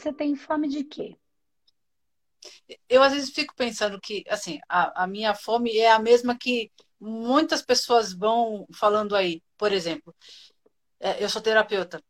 você 0.00 0.12
tem 0.12 0.34
fome 0.34 0.68
de 0.68 0.84
quê? 0.84 1.16
Eu 2.88 3.02
às 3.02 3.12
vezes 3.12 3.30
fico 3.30 3.54
pensando 3.54 4.00
que, 4.00 4.24
assim, 4.28 4.58
a, 4.68 5.04
a 5.04 5.06
minha 5.06 5.34
fome 5.34 5.76
é 5.76 5.90
a 5.90 5.98
mesma 5.98 6.36
que 6.36 6.70
muitas 6.98 7.62
pessoas 7.62 8.12
vão 8.12 8.66
falando 8.74 9.14
aí. 9.14 9.42
Por 9.58 9.72
exemplo, 9.72 10.14
é, 10.98 11.22
eu 11.22 11.28
sou 11.28 11.42
terapeuta. 11.42 12.02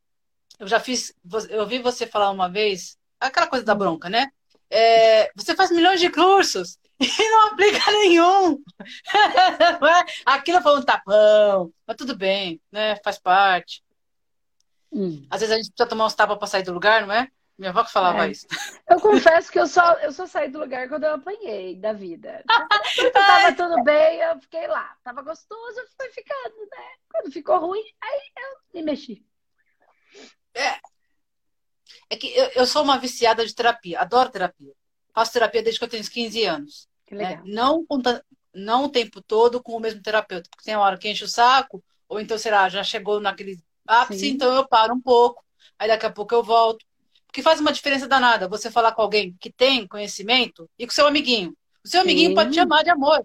Eu 0.58 0.68
já 0.68 0.78
fiz, 0.78 1.14
eu 1.48 1.60
ouvi 1.60 1.78
você 1.78 2.06
falar 2.06 2.30
uma 2.30 2.48
vez, 2.48 2.98
aquela 3.18 3.46
coisa 3.46 3.64
da 3.64 3.74
bronca, 3.74 4.08
né? 4.08 4.30
É, 4.68 5.32
você 5.34 5.54
faz 5.56 5.70
milhões 5.70 6.00
de 6.00 6.10
cursos 6.10 6.78
e 7.00 7.30
não 7.30 7.48
aplica 7.48 7.90
nenhum. 7.90 8.62
É? 9.82 10.12
Aquilo 10.26 10.60
foi 10.62 10.78
um 10.78 10.82
tapão, 10.82 11.72
mas 11.86 11.96
tudo 11.96 12.16
bem, 12.16 12.60
né? 12.70 12.96
Faz 13.02 13.18
parte. 13.18 13.82
Hum. 14.92 15.26
Às 15.30 15.40
vezes 15.40 15.54
a 15.54 15.56
gente 15.56 15.70
precisa 15.70 15.88
tomar 15.88 16.06
uns 16.06 16.14
tapas 16.14 16.38
para 16.38 16.46
sair 16.46 16.62
do 16.62 16.72
lugar, 16.72 17.06
não 17.06 17.14
é? 17.14 17.28
Minha 17.60 17.72
avó 17.72 17.84
que 17.84 17.92
falava 17.92 18.26
é. 18.26 18.30
isso. 18.30 18.46
Eu 18.88 18.98
confesso 18.98 19.52
que 19.52 19.58
eu 19.60 19.66
só, 19.66 19.92
eu 19.98 20.10
só 20.12 20.26
saí 20.26 20.48
do 20.48 20.60
lugar 20.60 20.88
quando 20.88 21.04
eu 21.04 21.12
apanhei 21.12 21.76
da 21.76 21.92
vida. 21.92 22.42
Quando 22.96 23.12
tava 23.12 23.54
tudo 23.54 23.84
bem, 23.84 24.18
eu 24.18 24.40
fiquei 24.40 24.66
lá. 24.66 24.96
Tava 25.04 25.20
gostoso, 25.20 25.78
eu 25.78 25.86
fui 25.94 26.08
ficando, 26.08 26.56
né? 26.56 26.86
Quando 27.12 27.30
ficou 27.30 27.58
ruim, 27.58 27.84
aí 28.00 28.20
eu 28.38 28.58
me 28.74 28.82
mexi. 28.82 29.22
É. 30.54 30.80
É 32.08 32.16
que 32.16 32.34
eu, 32.34 32.50
eu 32.54 32.66
sou 32.66 32.82
uma 32.82 32.98
viciada 32.98 33.44
de 33.44 33.54
terapia, 33.54 34.00
adoro 34.00 34.30
terapia. 34.30 34.72
Faço 35.14 35.34
terapia 35.34 35.62
desde 35.62 35.78
que 35.78 35.84
eu 35.84 35.90
tenho 35.90 36.02
15 36.02 36.44
anos. 36.44 36.88
Que 37.06 37.14
né? 37.14 37.28
legal. 37.28 37.44
Né? 37.44 37.52
Não, 37.52 37.86
não 38.54 38.84
o 38.84 38.90
tempo 38.90 39.20
todo 39.20 39.62
com 39.62 39.76
o 39.76 39.80
mesmo 39.80 40.00
terapeuta, 40.00 40.48
porque 40.48 40.64
tem 40.64 40.76
uma 40.76 40.86
hora 40.86 40.96
que 40.96 41.10
enche 41.10 41.24
o 41.24 41.28
saco, 41.28 41.84
ou 42.08 42.18
então, 42.18 42.38
será, 42.38 42.70
já 42.70 42.82
chegou 42.82 43.20
naquele 43.20 43.62
ápice, 43.86 44.20
Sim. 44.20 44.30
então 44.30 44.50
eu 44.50 44.66
paro 44.66 44.94
um 44.94 45.00
pouco, 45.00 45.44
aí 45.78 45.88
daqui 45.88 46.06
a 46.06 46.10
pouco 46.10 46.34
eu 46.34 46.42
volto. 46.42 46.88
Porque 47.30 47.42
faz 47.42 47.60
uma 47.60 47.72
diferença 47.72 48.08
danada 48.08 48.48
você 48.48 48.72
falar 48.72 48.90
com 48.90 49.02
alguém 49.02 49.36
que 49.40 49.52
tem 49.52 49.86
conhecimento 49.86 50.68
e 50.76 50.84
com 50.84 50.92
seu 50.92 51.06
amiguinho. 51.06 51.56
O 51.84 51.88
seu 51.88 52.00
amiguinho 52.00 52.30
Sim. 52.30 52.34
pode 52.34 52.50
te 52.50 52.58
amar 52.58 52.82
de 52.82 52.90
amor, 52.90 53.24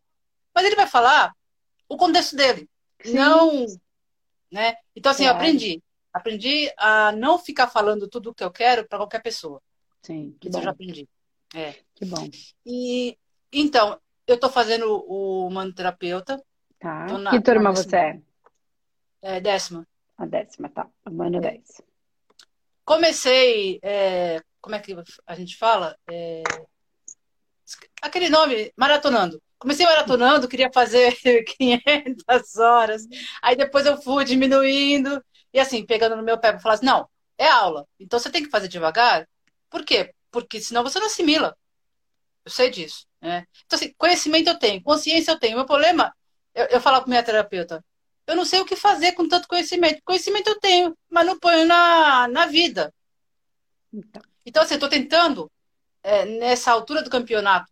mas 0.53 0.63
ele 0.63 0.75
vai 0.75 0.85
falar 0.85 1.33
o 1.89 1.97
contexto 1.97 2.35
dele. 2.35 2.69
Sim. 3.03 3.15
Não. 3.15 3.65
Né? 4.51 4.75
Então, 4.95 5.11
assim, 5.11 5.25
é. 5.25 5.27
eu 5.27 5.31
aprendi. 5.31 5.81
Aprendi 6.13 6.71
a 6.77 7.11
não 7.13 7.39
ficar 7.39 7.67
falando 7.67 8.07
tudo 8.07 8.29
o 8.29 8.33
que 8.33 8.43
eu 8.43 8.51
quero 8.51 8.87
para 8.87 8.99
qualquer 8.99 9.23
pessoa. 9.23 9.59
Sim, 10.03 10.37
que 10.39 10.49
Isso 10.49 10.53
bom. 10.53 10.59
eu 10.59 10.63
já 10.65 10.69
aprendi. 10.69 11.09
É. 11.55 11.73
Que 11.95 12.05
bom. 12.05 12.29
E, 12.63 13.17
então, 13.51 13.99
eu 14.27 14.35
estou 14.35 14.51
fazendo 14.51 15.03
o 15.07 15.49
manoterapeuta. 15.49 16.39
Tá. 16.77 17.17
Na, 17.17 17.31
que 17.31 17.41
turma 17.41 17.71
você 17.71 17.97
é? 17.97 18.21
É 19.23 19.41
décima. 19.41 19.87
A 20.15 20.27
décima, 20.27 20.69
tá. 20.69 20.87
Mano 21.09 21.41
10. 21.41 21.81
Comecei, 22.85 23.79
é, 23.83 24.41
como 24.61 24.75
é 24.75 24.79
que 24.79 24.95
a 25.25 25.35
gente 25.35 25.57
fala? 25.57 25.97
É, 26.09 26.43
aquele 28.01 28.29
nome, 28.29 28.71
maratonando. 28.77 29.41
Comecei 29.57 29.85
maratonando, 29.85 30.47
queria 30.47 30.69
fazer 30.71 31.15
500 31.57 32.55
horas. 32.57 33.01
Aí 33.41 33.55
depois 33.55 33.85
eu 33.85 34.01
fui 34.01 34.23
diminuindo. 34.23 35.23
E 35.53 35.59
assim, 35.59 35.85
pegando 35.85 36.15
no 36.15 36.23
meu 36.23 36.37
pé, 36.37 36.59
falar 36.59 36.75
assim, 36.75 36.85
não, 36.85 37.09
é 37.37 37.47
aula. 37.47 37.87
Então 37.99 38.19
você 38.19 38.29
tem 38.29 38.43
que 38.43 38.49
fazer 38.49 38.67
devagar. 38.67 39.27
Por 39.69 39.83
quê? 39.83 40.13
Porque 40.31 40.61
senão 40.61 40.83
você 40.83 40.99
não 40.99 41.07
assimila. 41.07 41.57
Eu 42.45 42.51
sei 42.51 42.69
disso. 42.69 43.07
Né? 43.21 43.45
Então, 43.65 43.77
assim, 43.77 43.93
conhecimento 43.97 44.49
eu 44.49 44.59
tenho, 44.59 44.83
consciência 44.83 45.31
eu 45.31 45.39
tenho. 45.39 45.53
O 45.53 45.57
meu 45.57 45.65
problema, 45.65 46.13
eu, 46.53 46.65
eu 46.67 46.81
com 46.81 47.09
minha 47.09 47.23
terapeuta, 47.23 47.83
eu 48.27 48.35
não 48.35 48.45
sei 48.45 48.59
o 48.59 48.65
que 48.65 48.75
fazer 48.75 49.13
com 49.13 49.27
tanto 49.27 49.47
conhecimento. 49.47 50.01
Conhecimento 50.03 50.49
eu 50.49 50.59
tenho, 50.59 50.97
mas 51.09 51.25
não 51.25 51.39
ponho 51.39 51.65
na, 51.65 52.27
na 52.27 52.45
vida. 52.45 52.93
Então, 53.93 54.21
então 54.45 54.63
assim, 54.63 54.75
estou 54.75 54.89
tentando, 54.89 55.51
é, 56.03 56.25
nessa 56.25 56.71
altura 56.71 57.01
do 57.01 57.09
campeonato, 57.09 57.71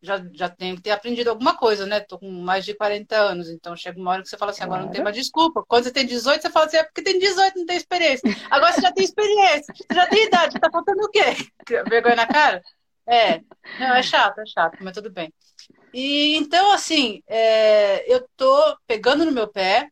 já, 0.00 0.22
já 0.32 0.48
tenho 0.48 0.76
que 0.76 0.82
ter 0.82 0.90
aprendido 0.90 1.28
alguma 1.28 1.56
coisa, 1.56 1.84
né? 1.84 1.98
Estou 1.98 2.18
com 2.18 2.30
mais 2.30 2.64
de 2.64 2.74
40 2.74 3.16
anos, 3.16 3.48
então 3.48 3.74
chega 3.76 3.98
uma 3.98 4.12
hora 4.12 4.22
que 4.22 4.28
você 4.28 4.36
fala 4.36 4.52
assim, 4.52 4.62
agora 4.62 4.82
não 4.82 4.90
tem 4.90 5.02
mais 5.02 5.16
desculpa. 5.16 5.64
Quando 5.66 5.84
você 5.84 5.92
tem 5.92 6.06
18, 6.06 6.40
você 6.40 6.50
fala 6.50 6.66
assim, 6.66 6.76
é 6.76 6.84
porque 6.84 7.02
tem 7.02 7.18
18, 7.18 7.58
não 7.58 7.66
tem 7.66 7.76
experiência. 7.76 8.30
Agora 8.50 8.72
você 8.72 8.80
já 8.80 8.92
tem 8.92 9.04
experiência, 9.04 9.74
você 9.74 9.94
já 9.94 10.06
tem 10.06 10.26
idade, 10.26 10.60
tá 10.60 10.70
faltando 10.70 11.02
o 11.02 11.10
quê? 11.10 11.34
Vergonha 11.88 12.16
na 12.16 12.26
cara? 12.26 12.62
É, 13.06 13.40
não, 13.80 13.94
é 13.96 14.02
chato, 14.02 14.38
é 14.38 14.46
chato, 14.46 14.78
mas 14.80 14.92
tudo 14.92 15.10
bem. 15.10 15.32
E 15.92 16.36
então, 16.36 16.72
assim, 16.72 17.22
é, 17.26 18.12
eu 18.12 18.26
tô 18.36 18.76
pegando 18.86 19.24
no 19.24 19.32
meu 19.32 19.48
pé 19.48 19.90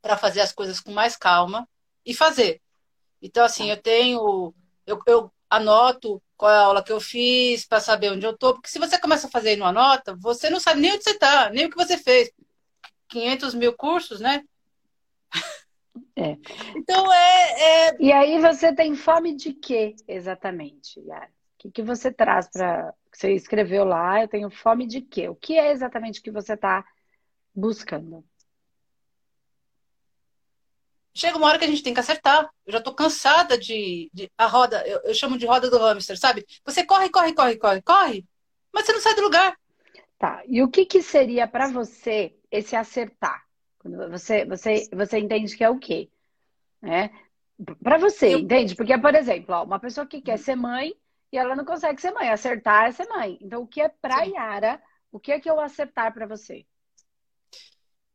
para 0.00 0.16
fazer 0.16 0.40
as 0.40 0.52
coisas 0.52 0.80
com 0.80 0.92
mais 0.92 1.16
calma 1.16 1.68
e 2.04 2.14
fazer. 2.14 2.60
Então, 3.20 3.44
assim, 3.44 3.70
eu 3.70 3.76
tenho, 3.80 4.54
eu, 4.86 4.98
eu 5.06 5.32
anoto 5.48 6.22
qual 6.36 6.50
é 6.50 6.56
a 6.56 6.62
aula 6.62 6.82
que 6.82 6.92
eu 6.92 7.00
fiz 7.00 7.66
para 7.66 7.80
saber 7.80 8.10
onde 8.12 8.24
eu 8.24 8.36
tô, 8.36 8.54
porque 8.54 8.68
se 8.68 8.78
você 8.78 8.98
começa 8.98 9.26
a 9.26 9.30
fazer 9.30 9.52
e 9.52 9.56
não 9.56 9.66
anota, 9.66 10.16
você 10.18 10.48
não 10.48 10.58
sabe 10.58 10.80
nem 10.80 10.94
onde 10.94 11.04
você 11.04 11.18
tá, 11.18 11.50
nem 11.50 11.66
o 11.66 11.70
que 11.70 11.76
você 11.76 11.98
fez. 11.98 12.30
500 13.08 13.54
mil 13.54 13.74
cursos, 13.74 14.20
né? 14.20 14.42
É. 16.16 16.36
Então 16.76 17.12
é, 17.12 17.88
é, 17.88 17.96
E 17.98 18.12
aí 18.12 18.40
você 18.40 18.74
tem 18.74 18.94
fome 18.94 19.34
de 19.34 19.52
quê, 19.52 19.94
exatamente, 20.06 21.00
Yara? 21.00 21.26
O 21.26 21.30
que, 21.58 21.70
que 21.70 21.82
você 21.82 22.12
traz 22.12 22.48
para 22.50 22.94
você 23.12 23.32
escreveu 23.32 23.84
lá, 23.84 24.22
eu 24.22 24.28
tenho 24.28 24.50
fome 24.50 24.86
de 24.86 25.00
quê? 25.00 25.28
O 25.28 25.34
que 25.34 25.58
é 25.58 25.72
exatamente 25.72 26.22
que 26.22 26.30
você 26.30 26.54
está 26.54 26.84
buscando? 27.54 28.24
Chega 31.12 31.36
uma 31.36 31.48
hora 31.48 31.58
que 31.58 31.64
a 31.64 31.68
gente 31.68 31.82
tem 31.82 31.92
que 31.92 32.00
acertar. 32.00 32.48
Eu 32.64 32.72
já 32.72 32.78
estou 32.78 32.94
cansada 32.94 33.58
de, 33.58 34.10
de, 34.14 34.30
a 34.38 34.46
roda, 34.46 34.86
eu, 34.86 35.00
eu, 35.04 35.14
chamo 35.14 35.36
de 35.36 35.44
roda 35.44 35.68
do 35.68 35.78
hamster, 35.78 36.18
sabe? 36.18 36.46
Você 36.64 36.84
corre, 36.84 37.10
corre, 37.10 37.34
corre, 37.34 37.56
corre, 37.56 37.82
corre, 37.82 38.24
mas 38.72 38.86
você 38.86 38.92
não 38.92 39.00
sai 39.00 39.14
do 39.14 39.22
lugar. 39.22 39.56
Tá. 40.18 40.42
E 40.46 40.62
o 40.62 40.68
que, 40.68 40.86
que 40.86 41.02
seria 41.02 41.48
para 41.48 41.68
você 41.68 42.34
esse 42.50 42.76
acertar? 42.76 43.44
Você, 44.10 44.44
você, 44.44 44.88
você 44.92 45.18
entende 45.18 45.56
que 45.56 45.64
é 45.64 45.70
o 45.70 45.78
quê? 45.78 46.10
Né? 46.80 47.10
Para 47.82 47.98
você, 47.98 48.34
eu... 48.34 48.38
entende? 48.38 48.74
Porque, 48.74 48.96
por 48.98 49.14
exemplo, 49.14 49.54
ó, 49.54 49.64
uma 49.64 49.80
pessoa 49.80 50.06
que 50.06 50.20
quer 50.20 50.38
ser 50.38 50.54
mãe, 50.54 50.94
e 51.32 51.38
ela 51.38 51.54
não 51.54 51.64
consegue 51.64 52.00
ser 52.00 52.12
mãe. 52.12 52.30
Acertar 52.30 52.88
é 52.88 52.92
ser 52.92 53.08
mãe. 53.08 53.38
Então, 53.40 53.62
o 53.62 53.66
que 53.66 53.80
é 53.80 53.88
pra 53.88 54.24
Sim. 54.24 54.32
Yara? 54.34 54.82
O 55.12 55.18
que 55.18 55.32
é 55.32 55.40
que 55.40 55.50
eu 55.50 55.60
acertar 55.60 56.12
para 56.12 56.26
você? 56.26 56.66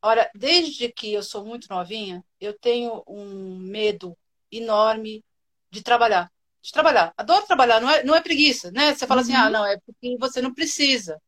Olha, 0.02 0.30
desde 0.36 0.92
que 0.92 1.12
eu 1.14 1.24
sou 1.24 1.44
muito 1.44 1.68
novinha, 1.70 2.24
eu 2.40 2.58
tenho 2.58 3.04
um 3.08 3.58
medo 3.58 4.16
enorme 4.52 5.24
de 5.72 5.82
trabalhar. 5.82 6.32
De 6.62 6.72
trabalhar. 6.72 7.14
Adoro 7.18 7.46
trabalhar, 7.46 7.82
não 7.82 7.90
é, 7.90 8.04
não 8.04 8.16
é 8.16 8.22
preguiça, 8.22 8.72
né? 8.72 8.94
Você 8.94 9.08
fala 9.08 9.22
uhum. 9.22 9.28
assim, 9.28 9.36
ah, 9.36 9.46
uhum. 9.46 9.52
não, 9.52 9.66
é 9.66 9.78
porque 9.86 10.18
você 10.20 10.42
não 10.42 10.54
precisa. 10.54 11.22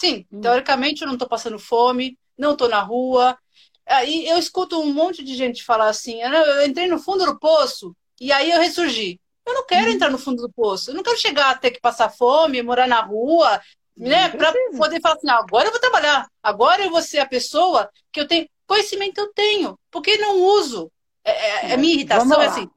Sim, 0.00 0.26
uhum. 0.30 0.40
teoricamente 0.40 1.02
eu 1.02 1.06
não 1.06 1.14
estou 1.14 1.28
passando 1.28 1.58
fome, 1.58 2.18
não 2.36 2.52
estou 2.52 2.68
na 2.68 2.80
rua. 2.80 3.38
Aí 3.86 4.26
eu 4.26 4.38
escuto 4.38 4.80
um 4.80 4.92
monte 4.92 5.22
de 5.22 5.34
gente 5.34 5.62
falar 5.62 5.88
assim, 5.88 6.22
ah, 6.22 6.32
eu 6.32 6.66
entrei 6.66 6.88
no 6.88 6.98
fundo 6.98 7.24
do 7.24 7.38
poço 7.38 7.94
e 8.20 8.32
aí 8.32 8.50
eu 8.50 8.60
ressurgi. 8.60 9.20
Eu 9.46 9.54
não 9.54 9.66
quero 9.66 9.88
uhum. 9.88 9.92
entrar 9.92 10.10
no 10.10 10.18
fundo 10.18 10.42
do 10.42 10.52
poço. 10.52 10.90
Eu 10.90 10.94
não 10.94 11.02
quero 11.02 11.18
chegar 11.18 11.50
a 11.50 11.58
ter 11.58 11.70
que 11.70 11.80
passar 11.80 12.08
fome, 12.08 12.62
morar 12.62 12.86
na 12.86 13.00
rua, 13.00 13.60
né? 13.96 14.28
Para 14.28 14.52
poder 14.76 15.00
falar 15.00 15.16
assim, 15.16 15.30
agora 15.30 15.66
eu 15.66 15.70
vou 15.70 15.80
trabalhar. 15.80 16.28
Agora 16.42 16.82
eu 16.82 16.90
vou 16.90 17.02
ser 17.02 17.18
a 17.18 17.26
pessoa 17.26 17.90
que 18.10 18.20
eu 18.20 18.26
tenho. 18.26 18.48
Conhecimento 18.66 19.20
eu 19.20 19.32
tenho, 19.32 19.78
porque 19.90 20.16
não 20.16 20.40
uso. 20.40 20.90
É, 21.24 21.30
é, 21.30 21.72
é 21.72 21.76
minha 21.76 21.94
irritação 21.94 22.40
é 22.40 22.46
assim. 22.46 22.70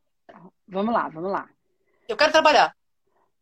Vamos 0.67 0.93
lá, 0.93 1.07
vamos 1.07 1.31
lá. 1.31 1.47
Eu 2.07 2.17
quero 2.17 2.31
trabalhar. 2.31 2.75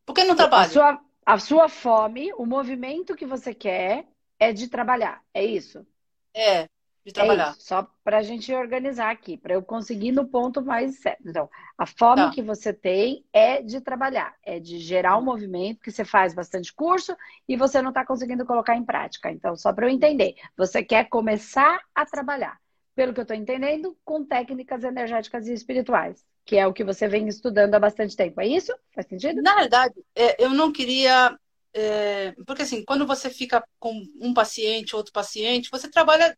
Por 0.05 0.13
que 0.13 0.23
não 0.23 0.35
trabalho? 0.35 0.66
A 0.66 0.69
sua, 0.69 1.00
a 1.25 1.40
sua 1.40 1.69
fome, 1.69 2.31
o 2.34 2.45
movimento 2.45 3.16
que 3.16 3.25
você 3.25 3.53
quer 3.53 4.05
é 4.38 4.51
de 4.51 4.67
trabalhar. 4.67 5.22
É 5.34 5.44
isso? 5.44 5.85
É 6.34 6.67
de 7.05 7.11
trabalhar. 7.11 7.50
É 7.50 7.52
isso, 7.52 7.61
só 7.61 7.88
para 8.03 8.17
a 8.17 8.23
gente 8.23 8.53
organizar 8.53 9.11
aqui, 9.11 9.38
para 9.38 9.53
eu 9.53 9.61
conseguir 9.61 10.11
no 10.11 10.26
ponto 10.26 10.61
mais 10.61 11.00
certo. 11.00 11.28
Então, 11.28 11.50
a 11.78 11.85
fome 11.85 12.23
tá. 12.23 12.29
que 12.32 12.41
você 12.41 12.72
tem 12.72 13.26
é 13.34 13.61
de 13.61 13.82
trabalhar, 13.82 14.35
é 14.44 14.59
de 14.59 14.79
gerar 14.79 15.17
um 15.17 15.22
hum. 15.22 15.26
movimento 15.26 15.82
que 15.82 15.91
você 15.91 16.05
faz 16.05 16.34
bastante 16.34 16.73
curso 16.73 17.16
e 17.47 17.58
você 17.58 17.82
não 17.82 17.90
está 17.90 18.05
conseguindo 18.05 18.46
colocar 18.46 18.76
em 18.76 18.85
prática. 18.85 19.32
Então, 19.32 19.55
só 19.55 19.73
para 19.73 19.88
eu 19.88 19.90
entender, 19.90 20.35
você 20.58 20.84
quer 20.84 21.09
começar 21.09 21.82
a 21.94 22.05
trabalhar, 22.05 22.58
pelo 22.96 23.14
que 23.14 23.20
eu 23.20 23.23
estou 23.23 23.35
entendendo, 23.35 23.97
com 24.05 24.23
técnicas 24.23 24.84
energéticas 24.84 25.47
e 25.47 25.53
espirituais, 25.53 26.23
que 26.46 26.58
é 26.58 26.66
o 26.66 26.73
que 26.73 26.84
você 26.84 27.08
vem 27.08 27.28
estudando 27.28 27.76
há 27.76 27.79
bastante 27.79 28.16
tempo. 28.16 28.40
É 28.40 28.47
isso? 28.47 28.73
Faz 28.94 29.08
sentido? 29.08 29.41
Na 29.41 29.55
verdade, 29.55 29.96
é, 30.16 30.41
eu 30.44 30.52
não 30.52 30.72
queria 30.72 31.38
é, 31.76 32.34
porque 32.46 32.61
assim, 32.61 32.85
quando 32.85 33.05
você 33.08 33.32
fica 33.32 33.64
com 33.79 34.03
um 34.22 34.32
paciente, 34.32 34.96
outro 34.96 35.11
paciente, 35.11 35.72
você 35.72 35.90
trabalha 35.90 36.38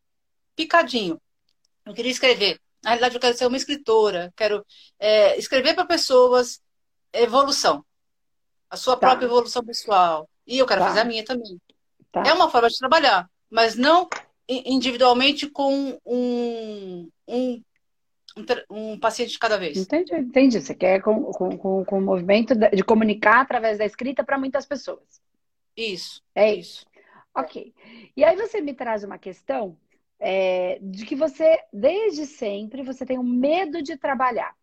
picadinho. 0.55 1.19
Eu 1.85 1.93
queria 1.93 2.11
escrever. 2.11 2.59
Na 2.83 2.91
realidade, 2.91 3.15
eu 3.15 3.21
quero 3.21 3.37
ser 3.37 3.47
uma 3.47 3.57
escritora, 3.57 4.31
quero 4.35 4.65
é, 4.99 5.37
escrever 5.37 5.73
para 5.73 5.85
pessoas 5.85 6.61
evolução, 7.11 7.83
a 8.69 8.77
sua 8.77 8.95
tá. 8.95 9.07
própria 9.07 9.25
evolução 9.25 9.63
pessoal. 9.63 10.29
E 10.45 10.57
eu 10.57 10.65
quero 10.65 10.81
tá. 10.81 10.87
fazer 10.87 10.99
a 10.99 11.05
minha 11.05 11.23
também. 11.23 11.59
Tá. 12.11 12.23
É 12.25 12.33
uma 12.33 12.49
forma 12.49 12.69
de 12.69 12.77
trabalhar, 12.77 13.29
mas 13.49 13.75
não 13.75 14.07
individualmente 14.47 15.49
com 15.49 15.99
um, 16.05 17.09
um 17.27 17.61
um, 18.69 18.99
paciente 18.99 19.31
de 19.31 19.39
cada 19.39 19.57
vez. 19.57 19.77
Entendi, 19.77 20.13
entendi. 20.13 20.61
Você 20.61 20.75
quer 20.75 21.01
com, 21.01 21.31
com, 21.31 21.57
com, 21.57 21.85
com 21.85 21.97
o 21.97 22.01
movimento 22.01 22.53
de 22.53 22.83
comunicar 22.83 23.41
através 23.41 23.77
da 23.77 23.85
escrita 23.85 24.23
para 24.23 24.37
muitas 24.37 24.65
pessoas. 24.65 25.21
Isso. 25.75 26.21
É 26.35 26.53
isso. 26.53 26.85
Ok. 27.33 27.73
E 28.15 28.23
aí 28.23 28.35
você 28.35 28.61
me 28.61 28.73
traz 28.73 29.03
uma 29.03 29.17
questão 29.17 29.77
é, 30.19 30.79
de 30.81 31.06
que 31.06 31.15
você, 31.15 31.59
desde 31.71 32.25
sempre, 32.25 32.83
você 32.83 33.06
tem 33.06 33.19
um 33.19 33.23
medo 33.23 33.81
de 33.81 33.97
trabalhar. 33.97 34.56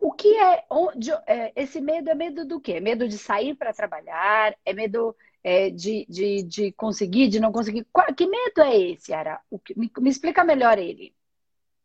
O 0.00 0.12
que 0.12 0.36
é, 0.36 0.64
onde, 0.70 1.10
é 1.26 1.52
esse 1.56 1.80
medo 1.80 2.08
é 2.08 2.14
medo 2.14 2.44
do 2.44 2.60
quê? 2.60 2.78
Medo 2.78 3.08
de 3.08 3.18
sair 3.18 3.54
para 3.54 3.72
trabalhar? 3.72 4.54
É 4.64 4.72
medo 4.72 5.14
é, 5.42 5.70
de, 5.70 6.06
de, 6.08 6.42
de 6.42 6.72
conseguir, 6.72 7.28
de 7.28 7.40
não 7.40 7.50
conseguir? 7.50 7.86
Qual, 7.92 8.06
que 8.14 8.26
medo 8.26 8.60
é 8.60 8.76
esse, 8.76 9.12
Ara? 9.12 9.40
O 9.50 9.58
que, 9.58 9.76
me, 9.78 9.90
me, 9.98 10.10
explica 10.10 10.44
melhor 10.44 10.78
ele. 10.78 11.12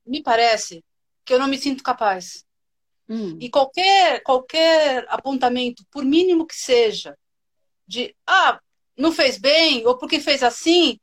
Me 0.06 0.22
parece 0.22 0.84
que 1.26 1.34
eu 1.34 1.40
não 1.40 1.48
me 1.48 1.58
sinto 1.58 1.84
capaz. 1.84 2.46
Hum. 3.10 3.38
E 3.40 3.50
qualquer, 3.50 4.22
qualquer 4.22 5.06
apontamento, 5.10 5.84
por 5.90 6.06
mínimo 6.06 6.46
que 6.46 6.56
seja, 6.56 7.18
de 7.88 8.16
ah, 8.28 8.60
não 8.98 9.12
fez 9.12 9.38
bem, 9.38 9.86
ou 9.88 9.98
porque 9.98 10.20
fez 10.20 10.44
assim, 10.44 11.00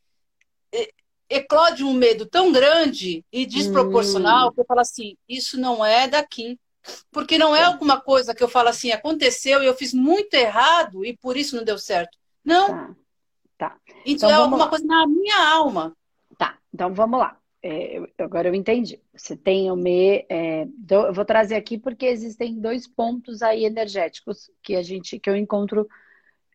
eclode 1.31 1.85
um 1.85 1.93
medo 1.94 2.27
tão 2.27 2.50
grande 2.50 3.25
e 3.32 3.47
desproporcional 3.47 4.49
hum. 4.49 4.53
que 4.53 4.61
eu 4.61 4.65
falo 4.65 4.81
assim, 4.81 5.17
isso 5.29 5.59
não 5.59 5.85
é 5.85 6.09
daqui. 6.09 6.59
Porque 7.12 7.38
não 7.38 7.55
é 7.55 7.62
alguma 7.62 8.00
coisa 8.00 8.35
que 8.35 8.43
eu 8.43 8.49
falo 8.49 8.69
assim, 8.69 8.91
aconteceu 8.91 9.62
e 9.62 9.67
eu 9.67 9.75
fiz 9.75 9.94
muito 9.94 10.35
errado 10.35 11.05
e 11.05 11.17
por 11.17 11.37
isso 11.37 11.55
não 11.55 11.62
deu 11.62 11.79
certo. 11.79 12.19
Não. 12.44 12.69
Tá. 12.69 12.97
tá. 13.59 13.77
Então, 14.05 14.29
então 14.29 14.31
é 14.31 14.35
alguma 14.35 14.65
lá. 14.65 14.69
coisa 14.69 14.85
na 14.85 15.06
minha 15.06 15.49
alma. 15.50 15.94
Tá, 16.37 16.59
então 16.73 16.93
vamos 16.93 17.21
lá. 17.21 17.38
É, 17.62 18.00
agora 18.19 18.49
eu 18.49 18.55
entendi. 18.55 18.99
Você 19.15 19.37
tem 19.37 19.71
o 19.71 19.77
me. 19.77 20.25
É, 20.31 20.67
eu 20.91 21.12
vou 21.12 21.25
trazer 21.27 21.55
aqui 21.56 21.77
porque 21.77 22.06
existem 22.06 22.59
dois 22.59 22.87
pontos 22.88 23.43
aí 23.43 23.67
energéticos 23.67 24.50
que 24.62 24.75
a 24.75 24.82
gente 24.82 25.19
que 25.19 25.29
eu 25.29 25.37
encontro 25.37 25.87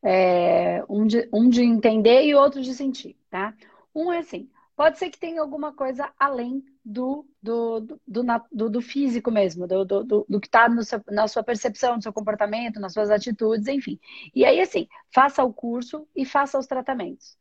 é, 0.04 0.84
um, 0.90 1.06
de, 1.06 1.30
um 1.32 1.48
de 1.48 1.64
entender 1.64 2.24
e 2.24 2.34
outro 2.34 2.62
de 2.62 2.74
sentir, 2.74 3.16
tá? 3.30 3.54
Um 3.94 4.12
é 4.12 4.20
assim, 4.20 4.50
Pode 4.76 5.00
ser 5.00 5.10
que 5.10 5.18
tenha 5.18 5.42
alguma 5.42 5.74
coisa 5.74 6.12
além 6.20 6.62
do, 6.84 7.26
do, 7.42 7.80
do, 8.06 8.24
do, 8.52 8.70
do 8.70 8.82
físico 8.82 9.32
mesmo, 9.32 9.66
do, 9.66 9.86
do, 9.86 10.26
do 10.28 10.40
que 10.40 10.48
está 10.48 10.68
na 11.10 11.28
sua 11.28 11.44
percepção, 11.44 11.96
no 11.96 12.02
seu 12.02 12.12
comportamento, 12.12 12.80
nas 12.80 12.92
suas 12.92 13.10
atitudes, 13.10 13.68
enfim. 13.68 13.98
E 14.34 14.44
aí, 14.44 14.60
assim, 14.60 14.88
faça 15.14 15.44
o 15.44 15.54
curso 15.54 16.06
e 16.14 16.26
faça 16.26 16.60
os 16.60 16.68
tratamentos. 16.68 17.38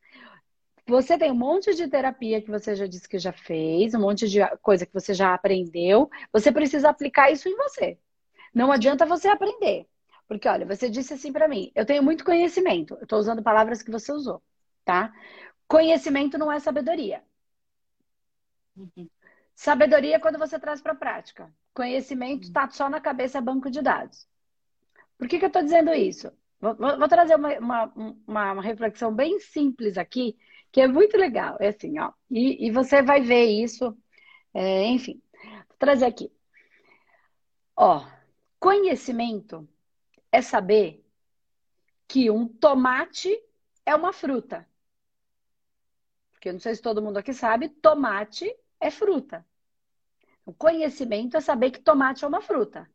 Você 0.86 1.16
tem 1.18 1.32
um 1.32 1.34
monte 1.34 1.74
de 1.74 1.88
terapia 1.88 2.42
que 2.42 2.50
você 2.50 2.76
já 2.76 2.86
disse 2.86 3.08
que 3.08 3.18
já 3.18 3.32
fez, 3.32 3.94
um 3.94 4.00
monte 4.00 4.28
de 4.28 4.38
coisa 4.62 4.84
que 4.86 4.92
você 4.92 5.14
já 5.14 5.34
aprendeu. 5.34 6.10
Você 6.32 6.52
precisa 6.52 6.90
aplicar 6.90 7.30
isso 7.32 7.48
em 7.48 7.56
você. 7.56 7.98
Não 8.54 8.70
adianta 8.70 9.06
você 9.06 9.28
aprender. 9.28 9.86
Porque, 10.28 10.48
olha, 10.48 10.66
você 10.66 10.88
disse 10.88 11.14
assim 11.14 11.32
para 11.32 11.48
mim: 11.48 11.72
eu 11.74 11.86
tenho 11.86 12.02
muito 12.02 12.24
conhecimento. 12.24 12.94
Eu 12.94 13.04
estou 13.04 13.18
usando 13.18 13.42
palavras 13.42 13.82
que 13.82 13.90
você 13.90 14.12
usou, 14.12 14.42
tá? 14.84 15.12
Conhecimento 15.66 16.38
não 16.38 16.50
é 16.50 16.60
sabedoria. 16.60 17.22
Uhum. 18.76 19.08
Sabedoria 19.54 20.16
é 20.16 20.18
quando 20.18 20.38
você 20.38 20.58
traz 20.58 20.80
para 20.80 20.92
a 20.92 20.96
prática. 20.96 21.52
Conhecimento 21.72 22.44
está 22.44 22.68
só 22.70 22.88
na 22.88 23.00
cabeça, 23.00 23.38
é 23.38 23.40
banco 23.40 23.70
de 23.70 23.80
dados. 23.80 24.28
Por 25.16 25.28
que, 25.28 25.38
que 25.38 25.44
eu 25.44 25.48
estou 25.48 25.62
dizendo 25.62 25.92
isso? 25.92 26.32
Vou, 26.60 26.74
vou 26.74 27.08
trazer 27.08 27.36
uma, 27.36 27.58
uma, 27.58 27.84
uma, 28.26 28.52
uma, 28.52 28.62
reflexão 28.62 29.14
bem 29.14 29.38
simples 29.38 29.96
aqui, 29.96 30.36
que 30.72 30.80
é 30.80 30.88
muito 30.88 31.16
legal. 31.16 31.56
É 31.60 31.68
assim, 31.68 31.98
ó. 31.98 32.12
E, 32.30 32.66
e 32.66 32.70
você 32.70 33.02
vai 33.02 33.20
ver 33.20 33.44
isso. 33.44 33.96
É, 34.52 34.86
enfim, 34.86 35.22
vou 35.68 35.78
trazer 35.78 36.06
aqui. 36.06 36.32
Ó, 37.76 38.06
conhecimento 38.58 39.68
é 40.32 40.40
saber 40.40 41.04
que 42.08 42.30
um 42.30 42.46
tomate 42.46 43.36
é 43.84 43.94
uma 43.94 44.12
fruta 44.12 44.66
porque 46.44 46.52
não 46.52 46.60
sei 46.60 46.74
se 46.74 46.82
todo 46.82 47.00
mundo 47.00 47.16
aqui 47.16 47.32
sabe, 47.32 47.70
tomate 47.70 48.54
é 48.78 48.90
fruta. 48.90 49.46
O 50.44 50.52
conhecimento 50.52 51.38
é 51.38 51.40
saber 51.40 51.70
que 51.70 51.80
tomate 51.80 52.22
é 52.22 52.28
uma 52.28 52.42
fruta. 52.42 52.86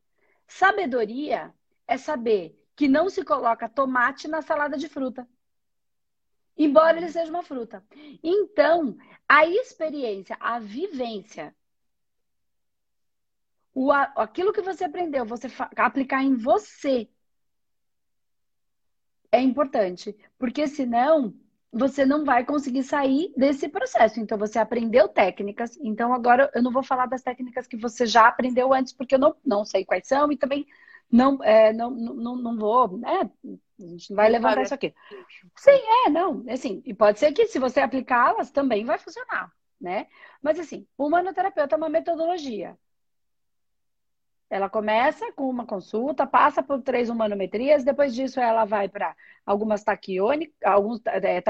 Sabedoria 0.48 1.52
é 1.88 1.98
saber 1.98 2.64
que 2.76 2.88
não 2.88 3.10
se 3.10 3.26
coloca 3.26 3.68
tomate 3.68 4.28
na 4.28 4.44
salada 4.44 4.78
de 4.78 4.88
fruta. 4.88 5.28
Embora 6.56 6.98
ele 6.98 7.10
seja 7.10 7.32
uma 7.32 7.42
fruta. 7.42 7.84
Então, 8.22 8.96
a 9.28 9.48
experiência, 9.48 10.38
a 10.40 10.60
vivência, 10.60 11.56
o, 13.74 13.92
aquilo 13.92 14.54
que 14.54 14.62
você 14.62 14.84
aprendeu, 14.84 15.26
você 15.26 15.48
aplicar 15.76 16.22
em 16.22 16.36
você 16.36 17.10
é 19.32 19.42
importante. 19.42 20.16
Porque 20.38 20.68
senão 20.68 21.34
você 21.72 22.06
não 22.06 22.26
vai 22.26 22.44
conseguir 22.46 22.84
sair 22.84 23.32
desse 23.38 23.70
processo. 23.70 24.20
Então, 24.20 24.38
você 24.38 24.58
aprendeu 24.58 25.08
técnicas. 25.08 25.78
Então, 25.82 26.14
agora 26.14 26.50
eu 26.54 26.64
não 26.64 26.72
vou 26.72 26.84
falar 26.84 27.06
das 27.06 27.22
técnicas 27.22 27.68
que 27.68 27.78
você 27.78 28.06
já 28.06 28.28
aprendeu 28.28 28.74
antes, 28.74 28.94
porque 28.94 29.16
eu 29.16 29.20
não, 29.20 29.36
não 29.46 29.64
sei 29.66 29.86
quais 29.86 30.08
são 30.08 30.32
e 30.32 30.38
também 30.38 30.66
não, 31.12 31.44
é, 31.44 31.74
não, 31.74 31.90
não, 31.92 32.36
não 32.36 32.58
vou, 32.58 32.98
né? 32.98 33.30
A 33.80 33.84
gente 33.84 34.10
não 34.10 34.18
vai 34.18 34.30
levantar 34.30 34.62
isso 34.62 34.74
aqui. 34.74 34.94
Sim, 35.56 35.82
é, 36.06 36.10
não. 36.10 36.44
Assim, 36.50 36.82
e 36.86 36.94
pode 36.94 37.20
ser 37.20 37.32
que 37.32 37.48
se 37.48 37.60
você 37.60 37.80
aplicá-las 37.80 38.52
também 38.52 38.86
vai 38.86 38.98
funcionar, 38.98 39.52
né? 39.80 40.08
Mas 40.42 40.60
assim, 40.60 40.88
o 40.98 41.08
humanoterapeuta 41.08 41.76
é 41.76 41.78
uma 41.78 41.90
metodologia. 41.90 42.78
Ela 44.50 44.68
começa 44.68 45.32
com 45.34 45.48
uma 45.48 45.66
consulta, 45.66 46.26
passa 46.26 46.64
por 46.64 46.82
três 46.82 47.10
humanometrias, 47.10 47.84
depois 47.84 48.16
disso 48.16 48.40
ela 48.40 48.66
vai 48.66 48.90
para 48.90 49.16
algumas 49.46 49.84
taquiônicas, 49.84 50.56
alguns 50.64 51.00
é, 51.06 51.42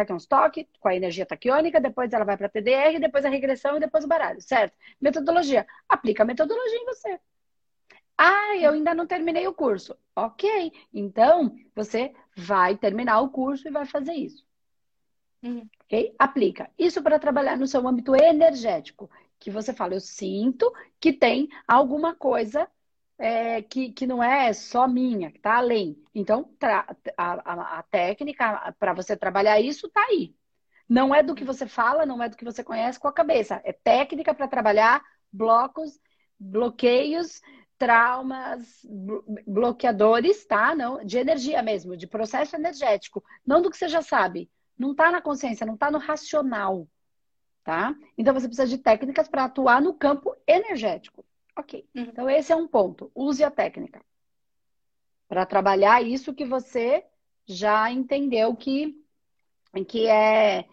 com 0.80 0.88
a 0.90 0.96
energia 0.96 1.26
taquiônica, 1.26 1.80
depois 1.80 2.12
ela 2.12 2.26
vai 2.26 2.36
para 2.36 2.50
TDR, 2.50 3.00
depois 3.00 3.24
a 3.24 3.30
regressão 3.30 3.78
e 3.78 3.80
depois 3.80 4.04
o 4.04 4.08
baralho, 4.08 4.42
certo? 4.42 4.76
Metodologia. 5.00 5.66
Aplica 5.88 6.24
a 6.24 6.26
metodologia 6.26 6.78
em 6.78 6.86
você. 6.86 7.20
Ah, 8.18 8.58
eu 8.58 8.74
ainda 8.74 8.94
não 8.94 9.08
terminei 9.08 9.48
o 9.48 9.54
curso. 9.54 9.98
Ok, 10.14 10.74
então 10.94 11.56
você 11.74 12.14
vai 12.36 12.76
terminar 12.76 13.22
o 13.22 13.30
curso 13.30 13.66
e 13.66 13.72
vai 13.72 13.86
fazer 13.86 14.14
isso. 14.14 14.46
Uhum. 15.42 15.66
Ok? 15.86 16.16
Aplica. 16.20 16.70
Isso 16.78 17.02
para 17.02 17.18
trabalhar 17.18 17.58
no 17.58 17.66
seu 17.66 17.88
âmbito 17.88 18.14
energético. 18.14 19.10
Que 19.40 19.50
você 19.50 19.74
fala, 19.74 19.94
eu 19.94 20.02
sinto 20.02 20.70
que 21.00 21.14
tem 21.14 21.48
alguma 21.66 22.14
coisa 22.14 22.70
é, 23.20 23.62
que, 23.62 23.92
que 23.92 24.08
não 24.08 24.24
é 24.24 24.54
só 24.54 24.88
minha, 24.88 25.30
que 25.30 25.38
está 25.38 25.58
além. 25.58 26.02
Então, 26.16 26.50
a, 26.62 26.96
a, 27.18 27.80
a 27.80 27.84
técnica 27.84 28.74
para 28.80 28.94
você 28.94 29.16
trabalhar 29.16 29.60
isso 29.60 29.88
está 29.88 30.02
aí. 30.06 30.34
Não 30.88 31.14
é 31.14 31.22
do 31.22 31.36
que 31.36 31.44
você 31.44 31.68
fala, 31.68 32.06
não 32.06 32.24
é 32.24 32.30
do 32.30 32.38
que 32.38 32.46
você 32.46 32.64
conhece 32.64 33.00
com 33.00 33.08
a 33.08 33.14
cabeça. 33.14 33.62
É 33.66 33.74
técnica 33.74 34.34
para 34.34 34.48
trabalhar 34.48 35.04
blocos, 35.32 36.00
bloqueios, 36.40 37.42
traumas, 37.78 38.86
bloqueadores, 39.46 40.46
tá? 40.46 40.74
Não, 40.74 41.04
de 41.06 41.18
energia 41.18 41.62
mesmo, 41.62 41.96
de 41.98 42.08
processo 42.08 42.56
energético. 42.56 43.24
Não 43.46 43.62
do 43.62 43.70
que 43.70 43.78
você 43.78 43.90
já 43.90 44.02
sabe. 44.02 44.50
Não 44.78 44.92
está 44.92 45.12
na 45.12 45.22
consciência, 45.22 45.66
não 45.66 45.74
está 45.76 45.92
no 45.92 46.00
racional, 46.00 46.88
tá? 47.64 47.94
Então 48.18 48.34
você 48.34 48.48
precisa 48.48 48.68
de 48.68 48.78
técnicas 48.78 49.28
para 49.28 49.44
atuar 49.44 49.82
no 49.82 49.94
campo 49.94 50.36
energético. 50.48 51.26
Ok. 51.60 51.86
Uhum. 51.94 52.04
Então, 52.04 52.30
esse 52.30 52.54
é 52.54 52.56
um 52.56 52.68
ponto. 52.68 53.12
Use 53.14 53.44
a 53.44 53.52
técnica 53.52 54.02
para 55.28 55.46
trabalhar 55.46 56.02
isso 56.02 56.34
que 56.34 56.46
você 56.46 57.06
já 57.46 57.92
entendeu 57.92 58.56
que, 58.56 58.96
que 59.88 60.08
é 60.08 60.66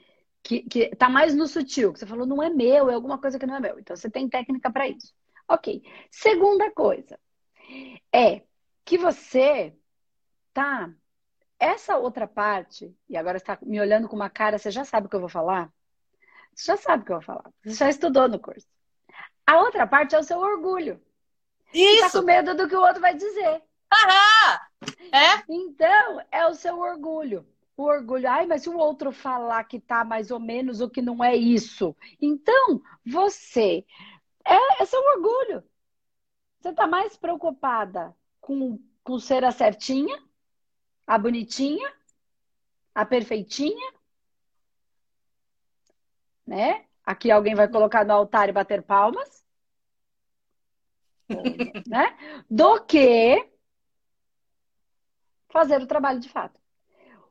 que, 0.42 0.62
que 0.62 0.94
tá 0.94 1.08
mais 1.08 1.34
no 1.34 1.48
sutil, 1.48 1.92
que 1.92 1.98
você 1.98 2.06
falou 2.06 2.24
não 2.24 2.40
é 2.40 2.48
meu, 2.48 2.88
é 2.88 2.94
alguma 2.94 3.20
coisa 3.20 3.38
que 3.38 3.46
não 3.46 3.56
é 3.56 3.60
meu. 3.60 3.78
Então 3.80 3.96
você 3.96 4.08
tem 4.08 4.28
técnica 4.28 4.70
para 4.70 4.86
isso. 4.88 5.12
Ok. 5.48 5.82
Segunda 6.10 6.70
coisa 6.70 7.18
é 8.12 8.42
que 8.84 8.96
você 8.96 9.76
tá 10.54 10.94
essa 11.58 11.96
outra 11.96 12.28
parte, 12.28 12.94
e 13.08 13.16
agora 13.16 13.38
está 13.38 13.58
me 13.62 13.80
olhando 13.80 14.08
com 14.08 14.14
uma 14.14 14.30
cara, 14.30 14.58
você 14.58 14.70
já 14.70 14.84
sabe 14.84 15.06
o 15.06 15.10
que 15.10 15.16
eu 15.16 15.20
vou 15.20 15.28
falar? 15.28 15.72
Você 16.54 16.66
já 16.66 16.76
sabe 16.76 17.02
o 17.02 17.06
que 17.06 17.12
eu 17.12 17.16
vou 17.16 17.24
falar. 17.24 17.50
Você 17.64 17.74
já 17.74 17.90
estudou 17.90 18.28
no 18.28 18.38
curso. 18.38 18.75
A 19.46 19.58
outra 19.58 19.86
parte 19.86 20.14
é 20.14 20.18
o 20.18 20.24
seu 20.24 20.38
orgulho. 20.38 21.00
Isso. 21.72 21.96
Você 21.96 22.12
tá 22.12 22.20
com 22.20 22.26
medo 22.26 22.54
do 22.54 22.68
que 22.68 22.74
o 22.74 22.80
outro 22.80 23.00
vai 23.00 23.14
dizer. 23.14 23.62
Ahá! 23.90 24.68
É? 25.12 25.44
Então, 25.48 26.20
é 26.30 26.46
o 26.46 26.54
seu 26.54 26.78
orgulho. 26.78 27.46
O 27.76 27.84
orgulho, 27.84 28.28
ai, 28.28 28.46
mas 28.46 28.62
se 28.62 28.70
o 28.70 28.76
outro 28.76 29.12
falar 29.12 29.62
que 29.64 29.78
tá 29.78 30.04
mais 30.04 30.30
ou 30.30 30.40
menos 30.40 30.80
o 30.80 30.88
que 30.88 31.02
não 31.02 31.22
é 31.22 31.36
isso. 31.36 31.94
Então, 32.20 32.80
você 33.04 33.84
é, 34.44 34.82
é 34.82 34.86
seu 34.86 35.00
orgulho. 35.00 35.62
Você 36.58 36.72
tá 36.72 36.86
mais 36.86 37.16
preocupada 37.16 38.16
com, 38.40 38.80
com 39.04 39.18
ser 39.18 39.44
a 39.44 39.52
certinha, 39.52 40.22
a 41.06 41.18
bonitinha, 41.18 41.92
a 42.94 43.04
perfeitinha, 43.04 43.92
né? 46.46 46.86
Aqui 47.06 47.30
alguém 47.30 47.54
vai 47.54 47.68
colocar 47.68 48.04
no 48.04 48.12
altar 48.12 48.48
e 48.48 48.52
bater 48.52 48.82
palmas. 48.82 49.46
né? 51.86 52.16
Do 52.50 52.84
que 52.84 53.48
fazer 55.48 55.80
o 55.80 55.86
trabalho 55.86 56.18
de 56.18 56.28
fato. 56.28 56.60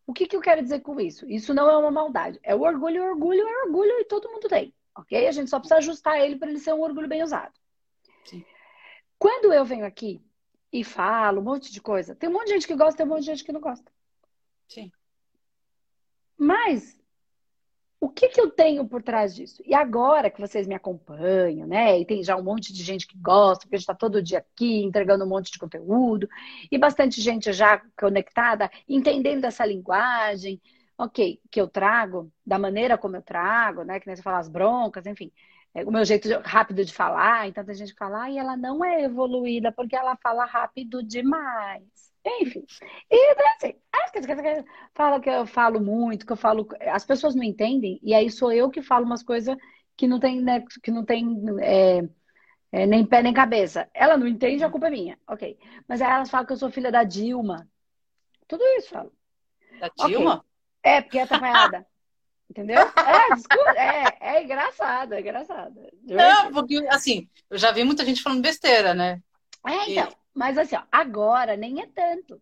O 0.07 0.13
que, 0.13 0.27
que 0.27 0.35
eu 0.35 0.41
quero 0.41 0.61
dizer 0.61 0.79
com 0.79 0.99
isso? 0.99 1.29
Isso 1.29 1.53
não 1.53 1.69
é 1.69 1.75
uma 1.75 1.91
maldade. 1.91 2.39
É 2.41 2.55
o 2.55 2.61
orgulho, 2.61 3.03
o 3.03 3.07
orgulho 3.07 3.41
é 3.41 3.63
orgulho 3.65 3.99
e 3.99 4.05
todo 4.05 4.31
mundo 4.31 4.47
tem, 4.47 4.73
ok? 4.95 5.27
A 5.27 5.31
gente 5.31 5.49
só 5.49 5.59
precisa 5.59 5.77
ajustar 5.77 6.21
ele 6.21 6.37
para 6.37 6.49
ele 6.49 6.59
ser 6.59 6.73
um 6.73 6.81
orgulho 6.81 7.07
bem 7.07 7.23
usado. 7.23 7.53
Sim. 8.23 8.45
Quando 9.19 9.51
eu 9.51 9.65
venho 9.65 9.85
aqui 9.85 10.23
e 10.71 10.83
falo 10.83 11.41
um 11.41 11.43
monte 11.43 11.71
de 11.71 11.81
coisa, 11.81 12.15
tem 12.15 12.29
um 12.29 12.33
monte 12.33 12.47
de 12.47 12.53
gente 12.53 12.67
que 12.67 12.75
gosta, 12.75 12.97
tem 12.97 13.05
um 13.05 13.09
monte 13.09 13.21
de 13.21 13.25
gente 13.25 13.43
que 13.43 13.51
não 13.51 13.61
gosta. 13.61 13.91
Sim. 14.67 14.91
Mas 16.37 16.99
o 17.99 18.09
que, 18.09 18.29
que 18.29 18.39
eu 18.39 18.51
tenho 18.51 18.87
por 18.87 19.01
trás 19.01 19.33
disso? 19.35 19.63
E 19.65 19.73
agora 19.73 20.29
que 20.29 20.39
vocês 20.39 20.67
me 20.67 20.75
acompanham, 20.75 21.67
né? 21.67 21.99
E 21.99 22.05
tem 22.05 22.23
já 22.23 22.35
um 22.35 22.43
monte 22.43 22.73
de 22.73 22.83
gente 22.83 23.07
que 23.07 23.17
gosta, 23.17 23.61
porque 23.63 23.75
a 23.75 23.79
gente 23.79 23.83
está 23.83 23.95
todo 23.95 24.21
dia 24.21 24.39
aqui 24.39 24.83
entregando 24.83 25.25
um 25.25 25.29
monte 25.29 25.51
de 25.51 25.59
conteúdo, 25.59 26.27
e 26.71 26.77
bastante 26.77 27.21
gente 27.21 27.51
já 27.53 27.81
conectada, 27.97 28.69
entendendo 28.87 29.45
essa 29.45 29.65
linguagem, 29.65 30.61
ok, 30.97 31.39
que 31.49 31.59
eu 31.59 31.67
trago, 31.67 32.31
da 32.45 32.57
maneira 32.59 32.97
como 32.97 33.15
eu 33.15 33.21
trago, 33.21 33.83
né? 33.83 33.99
Que 33.99 34.07
nem 34.07 34.15
você 34.15 34.21
fala 34.21 34.39
as 34.39 34.49
broncas, 34.49 35.05
enfim. 35.05 35.31
É 35.75 35.83
o 35.83 35.91
meu 35.91 36.05
jeito 36.05 36.29
rápido 36.39 36.85
de 36.85 36.93
falar, 36.93 37.49
então 37.49 37.65
tem 37.65 37.75
gente 37.75 37.91
que 37.91 37.99
fala, 37.99 38.29
e 38.29 38.37
ela 38.37 38.55
não 38.55 38.83
é 38.83 39.03
evoluída 39.03 39.73
porque 39.73 39.93
ela 39.93 40.15
fala 40.15 40.45
rápido 40.45 41.03
demais. 41.03 41.83
Enfim. 42.25 42.65
E 43.11 43.35
assim, 43.57 43.75
fala 44.93 45.19
que 45.19 45.29
eu 45.29 45.45
falo 45.45 45.81
muito, 45.81 46.25
que 46.25 46.31
eu 46.31 46.37
falo. 46.37 46.65
As 46.79 47.05
pessoas 47.05 47.35
não 47.35 47.43
entendem, 47.43 47.99
e 48.01 48.13
aí 48.13 48.31
sou 48.31 48.53
eu 48.53 48.69
que 48.69 48.81
falo 48.81 49.05
umas 49.05 49.21
coisas 49.21 49.55
que 49.97 50.07
não 50.07 50.17
tem, 50.17 50.41
né, 50.41 50.63
que 50.81 50.91
não 50.91 51.03
tem 51.03 51.43
é, 51.61 52.07
é, 52.71 52.85
nem 52.85 53.05
pé 53.05 53.21
nem 53.21 53.33
cabeça. 53.33 53.89
Ela 53.93 54.17
não 54.17 54.27
entende, 54.27 54.63
a 54.63 54.69
culpa 54.69 54.87
é 54.87 54.91
minha. 54.91 55.19
Ok. 55.27 55.59
Mas 55.89 56.01
aí 56.01 56.09
elas 56.09 56.29
falam 56.29 56.45
que 56.45 56.53
eu 56.53 56.57
sou 56.57 56.71
filha 56.71 56.91
da 56.91 57.03
Dilma. 57.03 57.67
Tudo 58.47 58.63
isso 58.77 58.91
falo. 58.91 59.11
Da 59.79 59.89
Dilma? 60.07 60.37
Okay. 60.37 60.49
É, 60.83 61.01
porque 61.01 61.19
é 61.19 61.23
atrapalhada. 61.23 61.85
Entendeu? 62.49 62.79
É, 62.79 63.35
desculpa, 63.35 63.71
é, 63.71 64.17
é 64.19 64.43
engraçado, 64.43 65.13
é 65.13 65.19
engraçado. 65.19 65.81
Não, 66.03 66.51
porque 66.51 66.85
assim, 66.89 67.27
eu 67.49 67.57
já 67.57 67.71
vi 67.71 67.83
muita 67.83 68.05
gente 68.05 68.21
falando 68.21 68.41
besteira, 68.41 68.93
né? 68.93 69.21
É, 69.65 69.91
então. 69.91 70.09
E... 70.09 70.15
Mas 70.33 70.57
assim, 70.57 70.75
ó, 70.75 70.83
agora 70.91 71.55
nem 71.55 71.81
é 71.81 71.87
tanto. 71.87 72.41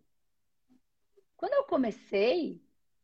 Quando 1.36 1.54
eu 1.54 1.64
comecei, 1.64 2.60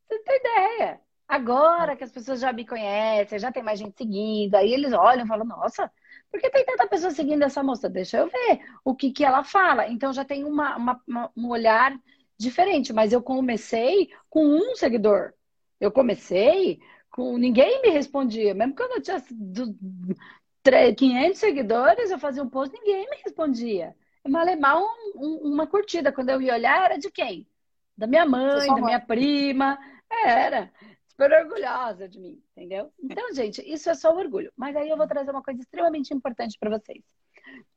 você 0.09 0.19
tem 0.21 0.37
ideia. 0.37 1.01
Agora 1.29 1.95
que 1.95 2.03
as 2.03 2.11
pessoas 2.11 2.41
já 2.41 2.53
me 2.53 2.67
conhecem, 2.67 3.39
já 3.39 3.53
tem 3.53 3.63
mais 3.63 3.79
gente 3.79 3.97
seguindo, 3.97 4.57
aí 4.57 4.73
eles 4.73 4.93
olham 4.93 5.25
e 5.25 5.29
falam, 5.29 5.47
nossa, 5.47 5.91
por 6.31 6.41
que 6.41 6.51
tem 6.51 6.65
tanta 6.65 6.89
pessoa 6.89 7.13
seguindo 7.13 7.43
essa 7.45 7.63
moça? 7.63 7.89
Deixa 7.89 8.19
eu 8.19 8.29
ver 8.29 8.61
o 8.85 8.95
que, 8.95 9.13
que 9.13 9.25
ela 9.25 9.45
fala. 9.45 9.89
Então 9.89 10.13
já 10.13 10.25
tem 10.25 10.45
uma, 10.45 10.77
uma, 10.77 11.03
uma, 11.07 11.33
um 11.37 11.49
olhar 11.49 11.97
diferente. 12.37 12.93
Mas 12.93 13.13
eu 13.13 13.23
comecei 13.23 14.11
com 14.29 14.45
um 14.45 14.75
seguidor. 14.75 15.33
Eu 15.81 15.91
comecei 15.91 16.81
com. 17.11 17.39
Ninguém 17.39 17.81
me 17.83 17.89
respondia. 17.91 18.55
Mesmo 18.55 18.75
quando 18.75 18.93
eu 18.93 19.03
tinha 19.03 20.95
500 20.95 21.39
seguidores, 21.39 22.11
eu 22.11 22.19
fazia 22.19 22.43
um 22.43 22.49
post, 22.49 22.77
ninguém 22.79 23.09
me 23.09 23.17
respondia. 23.25 23.97
Malemar 24.29 24.79
um, 24.79 25.13
um, 25.17 25.53
uma 25.53 25.67
curtida. 25.67 26.13
Quando 26.13 26.29
eu 26.29 26.43
ia 26.43 26.55
olhar, 26.55 26.85
era 26.85 26.99
de 26.99 27.11
quem? 27.11 27.49
Da 27.97 28.07
minha 28.07 28.27
mãe, 28.27 28.67
da 28.67 28.83
minha 28.83 29.01
prima. 29.01 29.79
É, 30.11 30.29
era. 30.29 30.73
Super 31.09 31.33
orgulhosa 31.33 32.09
de 32.09 32.19
mim, 32.19 32.43
entendeu? 32.57 32.91
Então, 33.03 33.35
gente, 33.35 33.61
isso 33.71 33.91
é 33.91 33.95
só 33.95 34.15
orgulho. 34.15 34.53
Mas 34.57 34.75
aí 34.77 34.89
eu 34.89 34.97
vou 34.97 35.07
trazer 35.07 35.31
uma 35.31 35.43
coisa 35.43 35.61
extremamente 35.61 36.15
importante 36.15 36.59
para 36.59 36.71
vocês. 36.71 37.03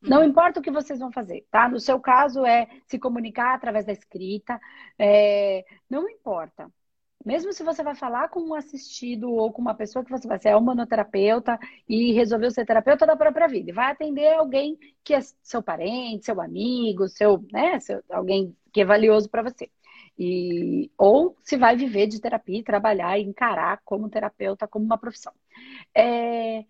Não 0.02 0.22
hum. 0.22 0.26
importa 0.26 0.60
o 0.60 0.64
que 0.64 0.72
vocês 0.72 1.00
vão 1.00 1.12
fazer, 1.12 1.46
tá? 1.52 1.68
No 1.68 1.80
seu 1.80 2.00
caso 2.00 2.46
é 2.46 2.68
se 2.88 3.00
comunicar 3.00 3.54
através 3.54 3.86
da 3.86 3.92
escrita. 3.92 4.60
É... 4.98 5.66
Não 5.90 6.10
importa. 6.10 6.70
Mesmo 7.26 7.54
se 7.54 7.64
você 7.64 7.82
vai 7.82 7.96
falar 7.96 8.30
com 8.30 8.42
um 8.42 8.54
assistido 8.54 9.32
ou 9.32 9.52
com 9.52 9.62
uma 9.62 9.74
pessoa 9.74 10.04
que 10.04 10.12
você 10.12 10.28
vai 10.28 10.40
ser 10.40 10.50
é 10.50 10.56
humanoterapeuta 10.56 11.58
e 11.88 12.12
resolveu 12.12 12.52
ser 12.52 12.66
terapeuta 12.66 13.06
da 13.06 13.16
própria 13.16 13.48
vida, 13.48 13.74
vai 13.74 13.92
atender 13.92 14.34
alguém 14.34 14.78
que 15.04 15.14
é 15.14 15.20
seu 15.42 15.64
parente, 15.64 16.26
seu 16.26 16.42
amigo, 16.42 17.08
seu, 17.08 17.46
né, 17.52 17.80
seu, 17.80 18.04
alguém 18.10 18.56
que 18.74 18.82
é 18.82 18.86
valioso 18.86 19.30
para 19.30 19.42
você. 19.44 19.70
E, 20.20 20.92
ou 20.98 21.36
se 21.42 21.58
vai 21.58 21.76
viver 21.76 22.08
de 22.08 22.20
terapia 22.22 22.64
trabalhar 22.64 23.18
e 23.18 23.24
encarar 23.24 23.82
como 23.86 24.10
terapeuta 24.10 24.68
como 24.68 24.86
uma 24.86 24.98
profissão. 24.98 25.34
É, 25.96 26.66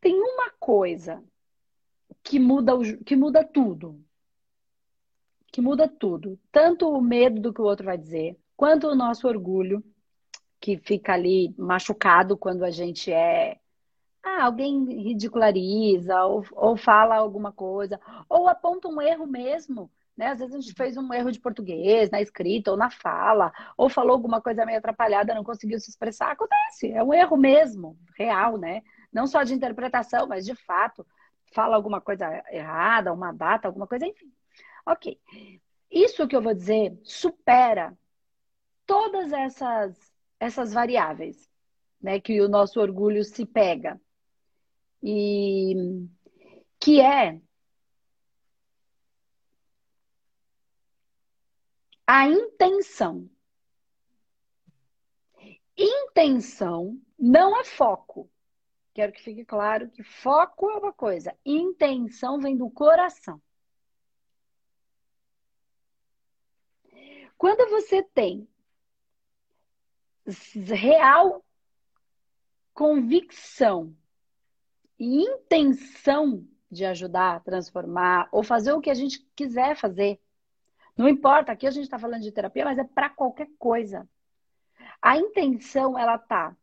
tem 0.00 0.14
uma 0.20 0.50
coisa 0.58 1.22
que 2.22 2.38
muda, 2.38 2.74
o, 2.74 3.04
que 3.04 3.14
muda 3.14 3.44
tudo. 3.44 4.02
Que 5.52 5.60
muda 5.60 5.88
tudo. 5.88 6.38
Tanto 6.50 6.88
o 6.88 7.00
medo 7.00 7.40
do 7.40 7.52
que 7.52 7.60
o 7.60 7.64
outro 7.64 7.86
vai 7.86 7.98
dizer, 7.98 8.38
quanto 8.60 8.88
o 8.88 8.94
nosso 8.94 9.26
orgulho, 9.26 9.82
que 10.60 10.76
fica 10.76 11.14
ali 11.14 11.54
machucado 11.56 12.36
quando 12.36 12.62
a 12.62 12.70
gente 12.70 13.10
é. 13.10 13.58
Ah, 14.22 14.44
alguém 14.44 14.84
ridiculariza 15.02 16.22
ou, 16.26 16.44
ou 16.52 16.76
fala 16.76 17.16
alguma 17.16 17.52
coisa, 17.52 17.98
ou 18.28 18.46
aponta 18.46 18.86
um 18.86 19.00
erro 19.00 19.26
mesmo. 19.26 19.90
Né? 20.14 20.26
Às 20.26 20.40
vezes 20.40 20.54
a 20.54 20.60
gente 20.60 20.74
fez 20.74 20.98
um 20.98 21.10
erro 21.14 21.32
de 21.32 21.40
português 21.40 22.10
na 22.10 22.20
escrita 22.20 22.70
ou 22.70 22.76
na 22.76 22.90
fala, 22.90 23.50
ou 23.78 23.88
falou 23.88 24.12
alguma 24.12 24.42
coisa 24.42 24.66
meio 24.66 24.76
atrapalhada, 24.76 25.34
não 25.34 25.42
conseguiu 25.42 25.80
se 25.80 25.88
expressar. 25.88 26.32
Acontece, 26.32 26.92
é 26.92 27.02
um 27.02 27.14
erro 27.14 27.38
mesmo, 27.38 27.96
real, 28.14 28.58
né? 28.58 28.82
Não 29.10 29.26
só 29.26 29.42
de 29.42 29.54
interpretação, 29.54 30.26
mas 30.26 30.44
de 30.44 30.54
fato. 30.54 31.06
Fala 31.54 31.76
alguma 31.76 31.98
coisa 31.98 32.26
errada, 32.50 33.10
uma 33.10 33.32
data, 33.32 33.68
alguma 33.68 33.86
coisa, 33.86 34.06
enfim. 34.06 34.30
Ok. 34.84 35.18
Isso 35.90 36.28
que 36.28 36.36
eu 36.36 36.42
vou 36.42 36.52
dizer 36.52 37.00
supera 37.02 37.96
todas 38.90 39.32
essas, 39.32 40.12
essas 40.40 40.72
variáveis, 40.72 41.48
né, 42.02 42.20
que 42.20 42.40
o 42.40 42.48
nosso 42.48 42.80
orgulho 42.80 43.22
se 43.22 43.46
pega. 43.46 44.00
E 45.00 45.76
que 46.80 47.00
é 47.00 47.40
a 52.04 52.26
intenção. 52.26 53.30
Intenção 55.76 57.00
não 57.16 57.60
é 57.60 57.64
foco. 57.64 58.28
Quero 58.92 59.12
que 59.12 59.22
fique 59.22 59.44
claro 59.44 59.88
que 59.88 60.02
foco 60.02 60.68
é 60.68 60.78
uma 60.78 60.92
coisa, 60.92 61.32
intenção 61.46 62.40
vem 62.40 62.56
do 62.56 62.68
coração. 62.68 63.40
Quando 67.38 67.70
você 67.70 68.02
tem 68.02 68.49
real 70.66 71.44
convicção 72.72 73.94
e 74.98 75.22
intenção 75.22 76.46
de 76.70 76.84
ajudar, 76.84 77.42
transformar 77.42 78.28
ou 78.30 78.42
fazer 78.42 78.72
o 78.72 78.80
que 78.80 78.90
a 78.90 78.94
gente 78.94 79.20
quiser 79.34 79.76
fazer. 79.76 80.20
Não 80.96 81.08
importa, 81.08 81.52
aqui 81.52 81.66
a 81.66 81.70
gente 81.70 81.84
está 81.84 81.98
falando 81.98 82.22
de 82.22 82.32
terapia, 82.32 82.64
mas 82.64 82.78
é 82.78 82.84
para 82.84 83.10
qualquer 83.10 83.48
coisa. 83.58 84.08
A 85.02 85.16
intenção, 85.16 85.98
ela 85.98 86.18
tá, 86.18 86.56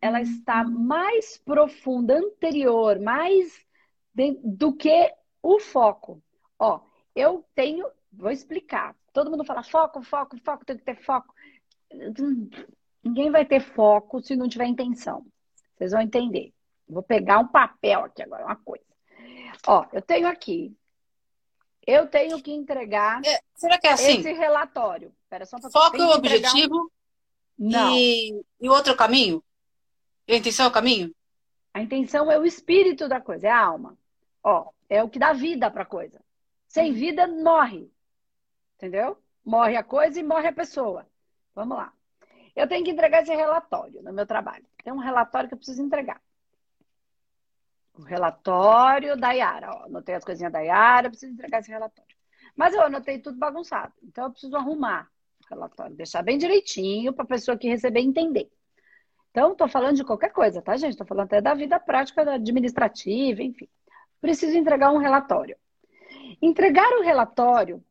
ela 0.00 0.20
está 0.20 0.64
mais 0.64 1.36
profunda, 1.38 2.16
anterior, 2.16 3.00
mais 3.00 3.52
do 4.42 4.72
que 4.74 5.12
o 5.42 5.58
foco. 5.58 6.22
Ó, 6.58 6.80
eu 7.14 7.44
tenho, 7.54 7.90
vou 8.12 8.30
explicar. 8.30 8.96
Todo 9.12 9.30
mundo 9.30 9.44
fala 9.44 9.62
foco, 9.62 10.02
foco, 10.02 10.38
foco, 10.38 10.64
tem 10.64 10.76
que 10.76 10.84
ter 10.84 10.96
foco. 10.96 11.34
Ninguém 13.02 13.30
vai 13.30 13.44
ter 13.44 13.60
foco 13.60 14.20
se 14.20 14.34
não 14.34 14.48
tiver 14.48 14.66
intenção. 14.66 15.24
Vocês 15.76 15.92
vão 15.92 16.00
entender. 16.00 16.52
Vou 16.88 17.02
pegar 17.02 17.38
um 17.38 17.48
papel 17.48 18.04
aqui 18.04 18.22
agora, 18.22 18.44
uma 18.44 18.56
coisa. 18.56 18.84
Ó, 19.66 19.86
eu 19.92 20.02
tenho 20.02 20.28
aqui. 20.28 20.76
Eu 21.86 22.06
tenho 22.08 22.42
que 22.42 22.52
entregar. 22.52 23.20
É, 23.24 23.40
será 23.54 23.78
que 23.78 23.86
é 23.86 23.92
assim? 23.92 24.18
Esse 24.18 24.32
relatório. 24.32 25.12
Espera 25.22 25.46
só 25.46 25.58
Foco 25.70 25.96
e 25.96 26.02
o 26.02 26.10
objetivo. 26.10 26.90
Um... 27.58 27.70
Não. 27.70 27.96
E, 27.96 28.44
e 28.60 28.68
o 28.68 28.72
outro 28.72 28.96
caminho? 28.96 29.42
E 30.26 30.34
a 30.34 30.36
intenção 30.36 30.66
é 30.66 30.68
o 30.68 30.72
caminho? 30.72 31.14
A 31.72 31.80
intenção 31.80 32.30
é 32.30 32.38
o 32.38 32.44
espírito 32.44 33.08
da 33.08 33.20
coisa, 33.20 33.46
é 33.46 33.50
a 33.50 33.64
alma. 33.64 33.96
Ó, 34.42 34.70
é 34.88 35.02
o 35.02 35.08
que 35.08 35.18
dá 35.18 35.32
vida 35.32 35.70
para 35.70 35.82
a 35.82 35.86
coisa. 35.86 36.20
Sem 36.66 36.90
uhum. 36.90 36.96
vida, 36.96 37.26
morre. 37.26 37.90
Entendeu? 38.76 39.16
Morre 39.44 39.76
a 39.76 39.84
coisa 39.84 40.18
e 40.18 40.22
morre 40.22 40.48
a 40.48 40.52
pessoa. 40.52 41.06
Vamos 41.56 41.76
lá. 41.78 41.92
Eu 42.54 42.68
tenho 42.68 42.84
que 42.84 42.90
entregar 42.90 43.22
esse 43.22 43.34
relatório 43.34 44.02
no 44.02 44.12
meu 44.12 44.26
trabalho. 44.26 44.64
Tem 44.84 44.92
um 44.92 44.98
relatório 44.98 45.48
que 45.48 45.54
eu 45.54 45.58
preciso 45.58 45.82
entregar. 45.82 46.20
O 47.94 48.02
relatório 48.02 49.16
da 49.16 49.32
Yara. 49.32 49.70
Ó, 49.72 49.84
anotei 49.86 50.14
as 50.14 50.24
coisinhas 50.24 50.52
da 50.52 50.60
Yara, 50.60 51.06
eu 51.06 51.10
preciso 51.10 51.32
entregar 51.32 51.60
esse 51.60 51.70
relatório. 51.70 52.14
Mas 52.54 52.74
eu 52.74 52.82
anotei 52.82 53.18
tudo 53.18 53.38
bagunçado. 53.38 53.92
Então 54.02 54.24
eu 54.24 54.30
preciso 54.30 54.54
arrumar 54.54 55.10
o 55.44 55.48
relatório, 55.48 55.96
deixar 55.96 56.22
bem 56.22 56.36
direitinho 56.38 57.12
para 57.12 57.24
a 57.24 57.28
pessoa 57.28 57.56
que 57.56 57.68
receber 57.68 58.00
entender. 58.00 58.50
Então, 59.30 59.52
estou 59.52 59.68
falando 59.68 59.96
de 59.96 60.04
qualquer 60.04 60.32
coisa, 60.32 60.62
tá, 60.62 60.76
gente? 60.78 60.92
Estou 60.92 61.06
falando 61.06 61.26
até 61.26 61.42
da 61.42 61.52
vida 61.52 61.78
prática 61.78 62.22
administrativa, 62.22 63.42
enfim. 63.42 63.68
preciso 64.18 64.56
entregar 64.56 64.90
um 64.90 64.96
relatório. 64.96 65.56
Entregar 66.40 66.88
o 66.98 67.02
relatório, 67.02 67.84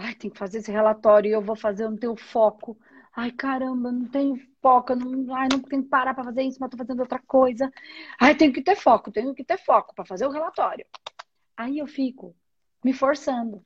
ai, 0.00 0.14
tem 0.14 0.30
que 0.30 0.38
fazer 0.38 0.58
esse 0.58 0.70
relatório 0.72 1.30
eu 1.32 1.42
vou 1.42 1.56
fazer, 1.56 1.84
eu 1.84 1.90
não 1.90 1.98
tenho 1.98 2.16
foco. 2.16 2.78
Ai, 3.14 3.32
caramba, 3.32 3.92
não 3.92 4.08
tenho 4.08 4.36
foco, 4.62 4.94
não, 4.94 5.34
ai, 5.34 5.48
não 5.50 5.60
tenho 5.60 5.82
que 5.82 5.88
parar 5.88 6.14
para 6.14 6.24
fazer 6.24 6.42
isso, 6.42 6.58
mas 6.60 6.70
tô 6.70 6.76
fazendo 6.76 7.00
outra 7.00 7.18
coisa. 7.20 7.70
Ai, 8.20 8.34
tenho 8.34 8.52
que 8.52 8.62
ter 8.62 8.76
foco, 8.76 9.10
tenho 9.12 9.34
que 9.34 9.44
ter 9.44 9.58
foco 9.58 9.94
para 9.94 10.04
fazer 10.04 10.26
o 10.26 10.30
relatório. 10.30 10.86
Aí 11.56 11.78
eu 11.78 11.86
fico 11.86 12.34
me 12.84 12.92
forçando. 12.92 13.64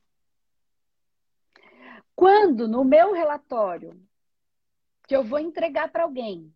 Quando 2.17 2.69
no 2.69 2.85
meu 2.85 3.13
relatório 3.13 4.01
que 5.07 5.15
eu 5.15 5.23
vou 5.23 5.39
entregar 5.39 5.91
para 5.91 6.05
alguém 6.05 6.53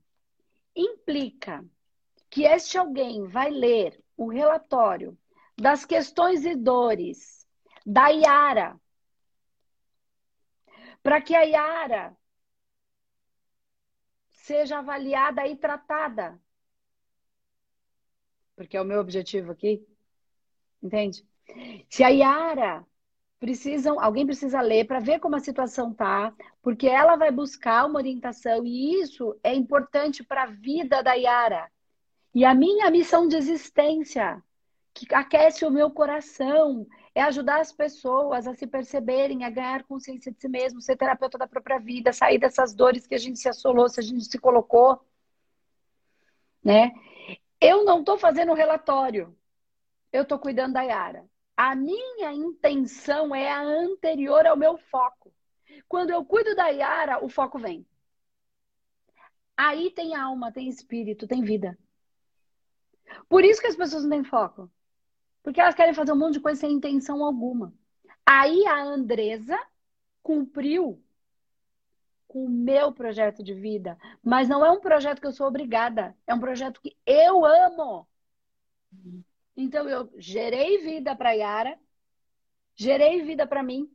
implica 0.74 1.64
que 2.30 2.44
este 2.44 2.78
alguém 2.78 3.26
vai 3.26 3.50
ler 3.50 4.02
o 4.16 4.28
relatório 4.28 5.18
das 5.56 5.84
questões 5.84 6.44
e 6.44 6.54
dores 6.54 7.46
da 7.84 8.08
Yara, 8.08 8.78
para 11.08 11.22
que 11.22 11.34
a 11.34 11.40
Yara 11.40 12.14
seja 14.28 14.80
avaliada 14.80 15.46
e 15.46 15.56
tratada. 15.56 16.38
Porque 18.54 18.76
é 18.76 18.82
o 18.82 18.84
meu 18.84 19.00
objetivo 19.00 19.50
aqui. 19.50 19.88
Entende? 20.82 21.26
Se 21.88 22.04
a 22.04 22.08
Yara 22.08 22.86
precisam, 23.40 23.98
alguém 23.98 24.26
precisa 24.26 24.60
ler 24.60 24.86
para 24.86 25.00
ver 25.00 25.18
como 25.18 25.34
a 25.34 25.40
situação 25.40 25.94
tá, 25.94 26.34
porque 26.60 26.86
ela 26.86 27.16
vai 27.16 27.30
buscar 27.30 27.86
uma 27.86 27.98
orientação 27.98 28.66
e 28.66 29.00
isso 29.00 29.34
é 29.42 29.54
importante 29.54 30.22
para 30.22 30.42
a 30.42 30.50
vida 30.50 31.02
da 31.02 31.14
Yara. 31.14 31.72
E 32.34 32.44
a 32.44 32.54
minha 32.54 32.90
missão 32.90 33.26
de 33.26 33.34
existência, 33.34 34.44
que 34.92 35.06
aquece 35.14 35.64
o 35.64 35.70
meu 35.70 35.90
coração, 35.90 36.86
é 37.18 37.22
ajudar 37.22 37.60
as 37.60 37.72
pessoas 37.72 38.46
a 38.46 38.54
se 38.54 38.64
perceberem, 38.64 39.42
a 39.42 39.50
ganhar 39.50 39.82
consciência 39.82 40.30
de 40.30 40.40
si 40.40 40.48
mesmo, 40.48 40.80
ser 40.80 40.96
terapeuta 40.96 41.36
da 41.36 41.48
própria 41.48 41.76
vida, 41.76 42.12
sair 42.12 42.38
dessas 42.38 42.72
dores 42.72 43.08
que 43.08 43.14
a 43.16 43.18
gente 43.18 43.40
se 43.40 43.48
assolou, 43.48 43.88
se 43.88 43.98
a 43.98 44.02
gente 44.04 44.24
se 44.24 44.38
colocou, 44.38 45.04
né? 46.62 46.92
Eu 47.60 47.84
não 47.84 48.00
estou 48.00 48.16
fazendo 48.16 48.54
relatório, 48.54 49.36
eu 50.12 50.22
estou 50.22 50.38
cuidando 50.38 50.74
da 50.74 50.82
Yara. 50.82 51.28
A 51.56 51.74
minha 51.74 52.32
intenção 52.32 53.34
é 53.34 53.50
a 53.50 53.62
anterior 53.62 54.46
ao 54.46 54.56
meu 54.56 54.78
foco. 54.78 55.34
Quando 55.88 56.10
eu 56.10 56.24
cuido 56.24 56.54
da 56.54 56.68
Yara, 56.68 57.24
o 57.24 57.28
foco 57.28 57.58
vem. 57.58 57.84
Aí 59.56 59.90
tem 59.90 60.14
alma, 60.14 60.52
tem 60.52 60.68
espírito, 60.68 61.26
tem 61.26 61.42
vida. 61.42 61.76
Por 63.28 63.42
isso 63.42 63.60
que 63.60 63.66
as 63.66 63.74
pessoas 63.74 64.04
não 64.04 64.10
têm 64.10 64.22
foco. 64.22 64.70
Porque 65.48 65.62
elas 65.62 65.74
querem 65.74 65.94
fazer 65.94 66.12
um 66.12 66.18
monte 66.18 66.34
de 66.34 66.40
coisa 66.40 66.60
sem 66.60 66.72
intenção 66.72 67.24
alguma. 67.24 67.72
Aí 68.26 68.66
a 68.66 68.82
Andresa 68.82 69.58
cumpriu 70.22 71.02
com 72.26 72.44
o 72.44 72.50
meu 72.50 72.92
projeto 72.92 73.42
de 73.42 73.54
vida. 73.54 73.96
Mas 74.22 74.46
não 74.46 74.62
é 74.62 74.70
um 74.70 74.78
projeto 74.78 75.22
que 75.22 75.26
eu 75.26 75.32
sou 75.32 75.46
obrigada. 75.46 76.14
É 76.26 76.34
um 76.34 76.38
projeto 76.38 76.82
que 76.82 76.94
eu 77.06 77.46
amo. 77.46 78.06
Então 79.56 79.88
eu 79.88 80.12
gerei 80.18 80.82
vida 80.82 81.16
para 81.16 81.32
Yara, 81.32 81.78
gerei 82.76 83.22
vida 83.22 83.46
para 83.46 83.62
mim, 83.62 83.90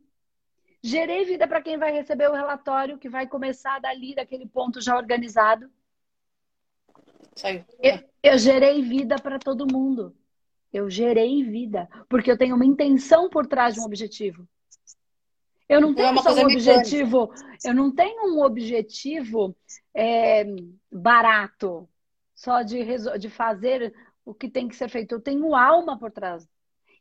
gerei 0.82 1.24
vida 1.24 1.46
para 1.46 1.62
quem 1.62 1.78
vai 1.78 1.92
receber 1.92 2.28
o 2.28 2.34
relatório 2.34 2.98
que 2.98 3.08
vai 3.08 3.28
começar 3.28 3.78
dali 3.78 4.12
daquele 4.12 4.48
ponto 4.48 4.80
já 4.80 4.96
organizado. 4.96 5.70
Saiu. 7.36 7.64
Eu, 7.78 8.02
eu 8.24 8.38
gerei 8.38 8.82
vida 8.82 9.14
para 9.22 9.38
todo 9.38 9.72
mundo. 9.72 10.16
Eu 10.74 10.90
gerei 10.90 11.44
vida 11.44 11.88
porque 12.08 12.28
eu 12.28 12.36
tenho 12.36 12.56
uma 12.56 12.66
intenção 12.66 13.30
por 13.30 13.46
trás 13.46 13.74
de 13.74 13.80
um 13.80 13.84
objetivo. 13.84 14.44
Eu 15.68 15.80
não 15.80 15.94
tenho 15.94 16.18
é 16.18 16.22
só 16.22 16.34
um 16.34 16.42
objetivo, 16.42 17.32
eu 17.64 17.72
não 17.72 17.94
tenho 17.94 18.34
um 18.34 18.42
objetivo 18.42 19.56
é, 19.94 20.44
barato, 20.90 21.88
só 22.34 22.62
de, 22.62 22.84
de 23.18 23.30
fazer 23.30 23.94
o 24.24 24.34
que 24.34 24.48
tem 24.50 24.66
que 24.66 24.74
ser 24.74 24.88
feito. 24.88 25.12
Eu 25.12 25.20
tenho 25.20 25.54
alma 25.54 25.96
por 25.96 26.10
trás. 26.10 26.46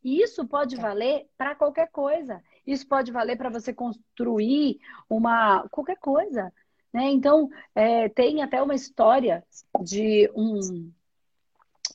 E 0.03 0.21
isso 0.21 0.45
pode 0.47 0.75
valer 0.75 1.27
para 1.35 1.55
qualquer 1.55 1.89
coisa. 1.89 2.41
Isso 2.65 2.87
pode 2.87 3.11
valer 3.11 3.37
para 3.37 3.49
você 3.49 3.73
construir 3.73 4.79
uma 5.09 5.67
qualquer 5.69 5.97
coisa. 5.97 6.53
Né? 6.93 7.09
Então, 7.09 7.49
é, 7.73 8.07
tem 8.07 8.43
até 8.43 8.61
uma 8.61 8.75
história 8.75 9.43
de 9.81 10.29
um, 10.35 10.91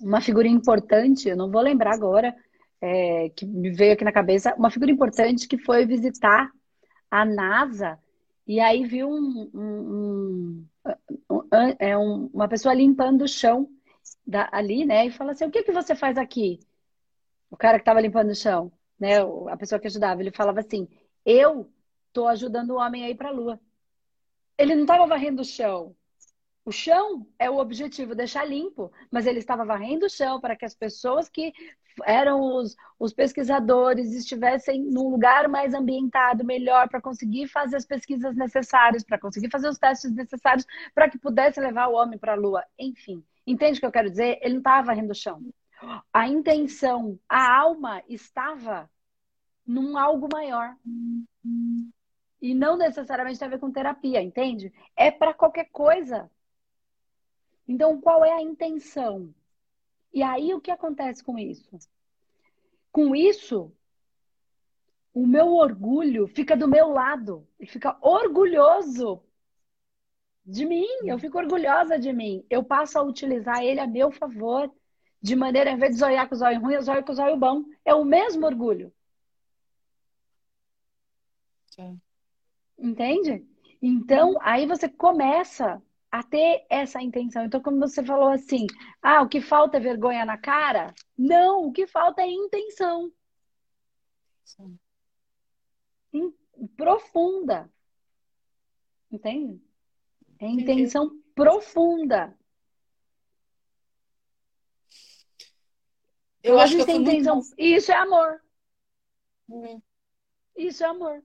uma 0.00 0.20
figura 0.20 0.48
importante, 0.48 1.28
eu 1.28 1.37
não 1.37 1.50
vou 1.50 1.61
lembrar 1.62 1.94
agora, 1.94 2.34
é, 2.80 3.30
que 3.30 3.44
me 3.46 3.70
veio 3.70 3.92
aqui 3.94 4.04
na 4.04 4.12
cabeça, 4.12 4.54
uma 4.56 4.70
figura 4.70 4.90
importante 4.90 5.48
que 5.48 5.58
foi 5.58 5.84
visitar 5.87 6.50
a 7.11 7.24
NASA 7.24 7.98
e 8.48 8.61
aí 8.61 8.87
viu 8.87 9.11
um, 9.11 9.50
um, 9.54 10.66
um, 10.87 11.37
um 11.37 11.48
é 11.78 11.94
uma 11.98 12.48
pessoa 12.48 12.72
limpando 12.72 13.22
o 13.22 13.28
chão 13.28 13.68
da, 14.26 14.48
ali, 14.50 14.87
né? 14.87 15.06
E 15.06 15.11
fala 15.11 15.32
assim: 15.32 15.44
o 15.44 15.50
que, 15.50 15.62
que 15.62 15.70
você 15.70 15.94
faz 15.94 16.16
aqui? 16.16 16.58
O 17.50 17.56
cara 17.58 17.78
que 17.78 17.82
estava 17.82 18.00
limpando 18.00 18.30
o 18.30 18.34
chão, 18.34 18.72
né? 18.98 19.18
A 19.50 19.56
pessoa 19.58 19.78
que 19.78 19.87
ajudava, 19.87 20.22
ele 20.22 20.30
falava 20.30 20.61
assim: 20.61 20.88
eu 21.26 21.70
tô 22.11 22.26
ajudando 22.26 22.70
o 22.70 22.78
homem 22.78 23.04
a 23.04 23.11
ir 23.11 23.16
para 23.16 23.28
a 23.28 23.32
lua. 23.32 23.61
Ele 24.56 24.74
não 24.74 24.82
estava 24.82 25.06
varrendo 25.06 25.42
o 25.42 25.44
chão. 25.44 25.94
O 26.68 26.72
chão 26.72 27.26
é 27.38 27.48
o 27.48 27.57
objetivo, 27.57 28.14
deixar 28.14 28.44
limpo, 28.44 28.92
mas 29.11 29.26
ele 29.26 29.38
estava 29.38 29.64
varrendo 29.64 30.04
o 30.04 30.11
chão 30.11 30.38
para 30.38 30.54
que 30.54 30.66
as 30.66 30.74
pessoas 30.74 31.26
que 31.26 31.50
eram 32.04 32.40
os, 32.40 32.76
os 32.98 33.14
pesquisadores 33.14 34.12
estivessem 34.12 34.83
num 34.83 35.09
lugar 35.09 35.48
mais 35.48 35.72
ambientado, 35.72 36.44
melhor, 36.44 36.88
para 36.90 37.00
conseguir 37.00 37.48
fazer 37.48 37.76
as 37.76 37.87
pesquisas 37.87 38.37
necessárias, 38.37 39.02
para 39.02 39.18
conseguir 39.18 39.50
fazer 39.50 39.68
os 39.68 39.78
testes 39.78 40.12
necessários, 40.12 40.66
para 40.94 41.09
que 41.09 41.18
pudesse 41.18 41.59
levar 41.59 41.88
o 41.88 41.94
homem 41.94 42.18
para 42.18 42.35
a 42.35 42.37
Lua. 42.37 42.62
Enfim, 42.78 43.24
Entende 43.48 43.78
o 43.78 43.81
que 43.81 43.87
eu 43.87 43.92
quero 43.92 44.11
dizer? 44.11 44.38
Ele 44.42 44.54
não 44.54 44.61
estava 44.61 44.88
varrendo 44.88 45.12
o 45.12 45.14
chão. 45.14 45.42
A 46.12 46.28
intenção, 46.28 47.18
a 47.26 47.59
alma 47.61 48.02
estava 48.07 48.90
num 49.66 49.96
algo 49.96 50.28
maior. 50.31 50.76
E 52.42 52.54
não 52.54 52.76
necessariamente 52.76 53.38
tem 53.38 53.48
a 53.48 53.50
ver 53.50 53.59
com 53.59 53.72
terapia, 53.72 54.20
entende? 54.20 54.70
É 54.94 55.11
para 55.11 55.33
qualquer 55.33 55.70
coisa. 55.72 56.31
Então, 57.68 58.00
qual 58.00 58.24
é 58.24 58.33
a 58.33 58.42
intenção? 58.42 59.33
E 60.12 60.22
aí, 60.22 60.54
o 60.54 60.61
que 60.61 60.70
acontece 60.70 61.22
com 61.22 61.38
isso? 61.38 61.78
Com 62.90 63.14
isso, 63.14 63.70
o 65.12 65.26
meu 65.26 65.48
orgulho 65.48 66.26
fica 66.26 66.57
do 66.57 66.66
meu 66.66 66.88
lado. 66.88 67.46
Ele 67.61 67.68
fica 67.70 67.96
orgulhoso 68.00 69.22
de 70.44 70.64
mim, 70.64 70.87
eu 71.04 71.18
fico 71.18 71.37
orgulhosa 71.37 71.98
de 71.98 72.11
mim. 72.11 72.44
Eu 72.48 72.64
passo 72.64 72.98
a 72.98 73.02
utilizar 73.02 73.62
ele 73.62 73.81
a 73.81 73.87
meu 73.87 74.11
favor, 74.11 74.72
de 75.20 75.37
maneira, 75.37 75.70
em 75.70 75.76
vez 75.76 75.92
de 75.92 75.98
zoiar 76.00 76.26
com 76.26 76.35
o 76.35 76.38
zóio 76.38 76.61
ruim, 76.61 76.74
eu 76.74 76.83
zoio 76.83 77.04
com 77.04 77.12
o 77.12 77.14
zóio 77.14 77.37
bom. 77.37 77.64
É 77.85 77.94
o 77.94 78.04
mesmo 78.04 78.46
orgulho. 78.46 78.92
Sim. 81.66 82.00
Entende? 82.78 83.46
Então, 83.83 84.37
aí 84.40 84.66
você 84.66 84.88
começa 84.88 85.83
a 86.11 86.23
ter 86.23 86.66
essa 86.71 87.03
intenção. 87.03 87.44
Então, 87.44 87.61
como 87.61 87.79
você 87.79 88.03
falou 88.03 88.29
assim, 88.29 88.66
ah, 89.03 89.23
o 89.23 89.29
que 89.29 89.40
falta 89.40 89.77
é 89.77 89.81
vergonha 89.81 90.25
na 90.25 90.38
cara? 90.38 90.94
Não, 91.16 91.66
o 91.66 91.73
que 91.73 91.87
falta 91.87 92.23
é 92.23 92.31
intenção. 92.31 93.12
Sim. 94.44 94.79
Profunda. 96.77 97.71
Entende? 99.11 99.62
É 100.38 100.47
intenção 100.47 101.07
Entendi. 101.07 101.23
profunda. 101.35 102.37
Eu 106.42 106.59
acho 106.59 106.77
que 106.77 106.90
eu 106.90 106.97
intenção. 106.97 107.37
Muito... 107.37 107.55
Isso 107.59 107.92
é 107.92 107.97
amor. 107.97 108.42
Uhum. 109.49 109.83
Isso 110.57 110.85
é 110.85 110.87
amor. 110.87 111.23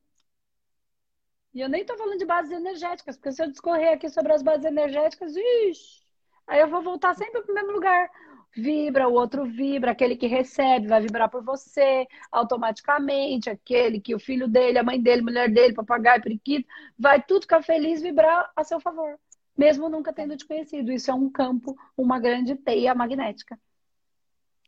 E 1.53 1.61
eu 1.61 1.69
nem 1.69 1.81
estou 1.81 1.97
falando 1.97 2.17
de 2.17 2.25
bases 2.25 2.51
energéticas, 2.51 3.15
porque 3.15 3.31
se 3.31 3.43
eu 3.43 3.49
discorrer 3.49 3.93
aqui 3.93 4.09
sobre 4.09 4.33
as 4.33 4.41
bases 4.41 4.65
energéticas, 4.65 5.35
ixi, 5.35 6.01
aí 6.47 6.59
eu 6.59 6.67
vou 6.67 6.81
voltar 6.81 7.13
sempre 7.13 7.41
para 7.41 7.51
o 7.51 7.55
mesmo 7.55 7.71
lugar 7.73 8.09
vibra, 8.55 9.07
o 9.07 9.13
outro 9.13 9.45
vibra, 9.45 9.91
aquele 9.91 10.15
que 10.15 10.27
recebe 10.27 10.87
vai 10.87 11.01
vibrar 11.01 11.29
por 11.29 11.43
você 11.43 12.07
automaticamente, 12.31 13.49
aquele 13.49 13.99
que 13.99 14.13
o 14.13 14.19
filho 14.19 14.47
dele, 14.47 14.77
a 14.77 14.83
mãe 14.83 15.01
dele, 15.01 15.21
a 15.21 15.23
mulher 15.23 15.49
dele, 15.51 15.73
papagaio, 15.73 16.21
periquito, 16.21 16.67
vai 16.97 17.21
tudo 17.21 17.41
ficar 17.41 17.63
feliz 17.63 18.01
vibrar 18.01 18.51
a 18.55 18.63
seu 18.63 18.79
favor, 18.79 19.19
mesmo 19.57 19.89
nunca 19.89 20.13
tendo 20.13 20.37
te 20.37 20.45
conhecido. 20.45 20.91
Isso 20.91 21.09
é 21.09 21.13
um 21.13 21.29
campo, 21.29 21.75
uma 21.97 22.19
grande 22.19 22.55
teia 22.55 22.93
magnética. 22.93 23.59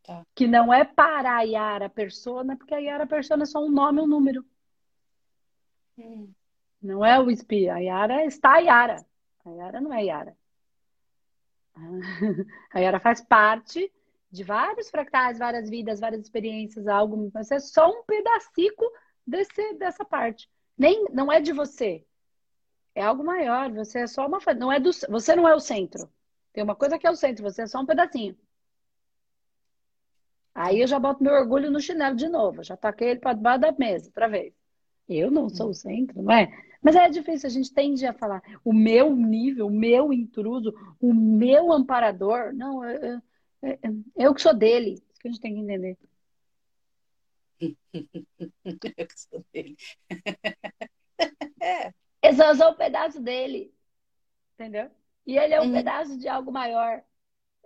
Tá. 0.04 0.24
Que 0.36 0.48
não 0.48 0.74
é 0.74 0.84
para 0.84 1.38
a 1.38 1.42
Yara 1.42 1.90
Persona, 1.90 2.56
porque 2.56 2.74
a 2.74 2.80
Yara 2.80 3.08
Persona 3.08 3.44
é 3.44 3.48
só 3.48 3.64
um 3.64 3.72
nome, 3.72 4.02
um 4.02 4.08
número. 4.08 4.44
Hum. 5.98 6.32
Não 6.82 7.04
é 7.04 7.20
o 7.20 7.30
espia. 7.30 7.76
A 7.76 7.80
Yara 7.80 8.26
está 8.26 8.54
a 8.54 8.60
Yara. 8.60 9.06
A 9.46 9.50
Yara 9.50 9.82
não 9.82 9.94
é 9.94 10.06
Yara. 10.06 10.38
A 12.74 12.80
Yara 12.80 13.00
faz 13.00 13.22
parte 13.22 13.92
de 14.32 14.44
vários 14.44 14.90
fractais, 14.90 15.40
várias 15.40 15.70
vidas, 15.70 16.00
várias 16.00 16.22
experiências, 16.22 16.88
algo. 16.88 17.30
Você 17.34 17.56
é 17.56 17.60
só 17.60 17.90
um 17.90 18.04
pedacico 18.04 18.86
desse, 19.26 19.74
dessa 19.76 20.06
parte. 20.06 20.50
Nem, 20.78 21.06
não 21.12 21.32
é 21.32 21.40
de 21.42 21.54
você. 21.54 22.06
É 22.94 23.04
algo 23.04 23.24
maior. 23.24 23.72
Você 23.74 24.00
é 24.00 24.08
só 24.08 24.28
uma. 24.28 24.40
Não 24.58 24.72
é 24.72 24.80
do, 24.80 24.92
você 25.10 25.36
não 25.36 25.48
é 25.48 25.56
o 25.56 25.60
centro. 25.60 26.10
Tem 26.54 26.64
uma 26.64 26.76
coisa 26.76 26.98
que 26.98 27.06
é 27.06 27.12
o 27.12 27.16
centro, 27.16 27.44
você 27.44 27.64
é 27.64 27.68
só 27.68 27.82
um 27.82 27.86
pedacinho. 27.86 28.38
Aí 30.54 30.80
eu 30.80 30.88
já 30.88 30.98
boto 30.98 31.22
meu 31.22 31.34
orgulho 31.34 31.70
no 31.70 31.82
chinelo 31.82 32.16
de 32.16 32.30
novo. 32.30 32.64
Já 32.64 32.78
taquei 32.78 33.10
ele 33.10 33.20
para 33.20 33.34
debaixo 33.34 33.60
da 33.60 33.72
mesa, 33.74 34.08
outra 34.08 34.30
vez. 34.30 34.54
Eu 35.08 35.30
não 35.30 35.50
sou 35.50 35.70
o 35.70 35.74
centro, 35.74 36.22
não 36.22 36.34
é? 36.34 36.52
Mas 36.82 36.96
é 36.96 37.10
difícil, 37.10 37.48
a 37.48 37.52
gente 37.52 37.74
tende 37.74 38.06
a 38.06 38.14
falar 38.14 38.44
o 38.64 38.72
meu 38.72 39.16
nível, 39.16 39.68
o 39.68 39.72
meu 39.72 40.14
intruso, 40.14 40.74
o 41.00 41.14
meu 41.14 41.72
amparador. 41.72 42.54
Não, 42.54 42.84
eu, 42.84 43.22
eu, 43.62 44.04
eu 44.16 44.34
que 44.34 44.42
sou 44.42 44.54
dele. 44.54 44.94
Isso 44.94 45.20
que 45.20 45.28
a 45.28 45.32
gente 45.32 45.42
tem 45.42 45.56
que 45.56 45.62
entender. 45.62 45.98
eu 47.62 49.08
que 49.08 49.20
sou 49.20 49.44
dele. 49.52 49.76
Eu 52.22 52.34
só 52.38 52.54
sou 52.54 52.72
um 52.72 52.76
pedaço 52.76 53.20
dele. 53.20 53.74
Entendeu? 54.54 54.90
E 55.26 55.38
ele 55.38 55.54
é 55.54 55.62
um 55.62 55.66
uhum. 55.66 55.74
pedaço 55.74 56.18
de 56.18 56.28
algo 56.28 56.52
maior. 56.52 57.04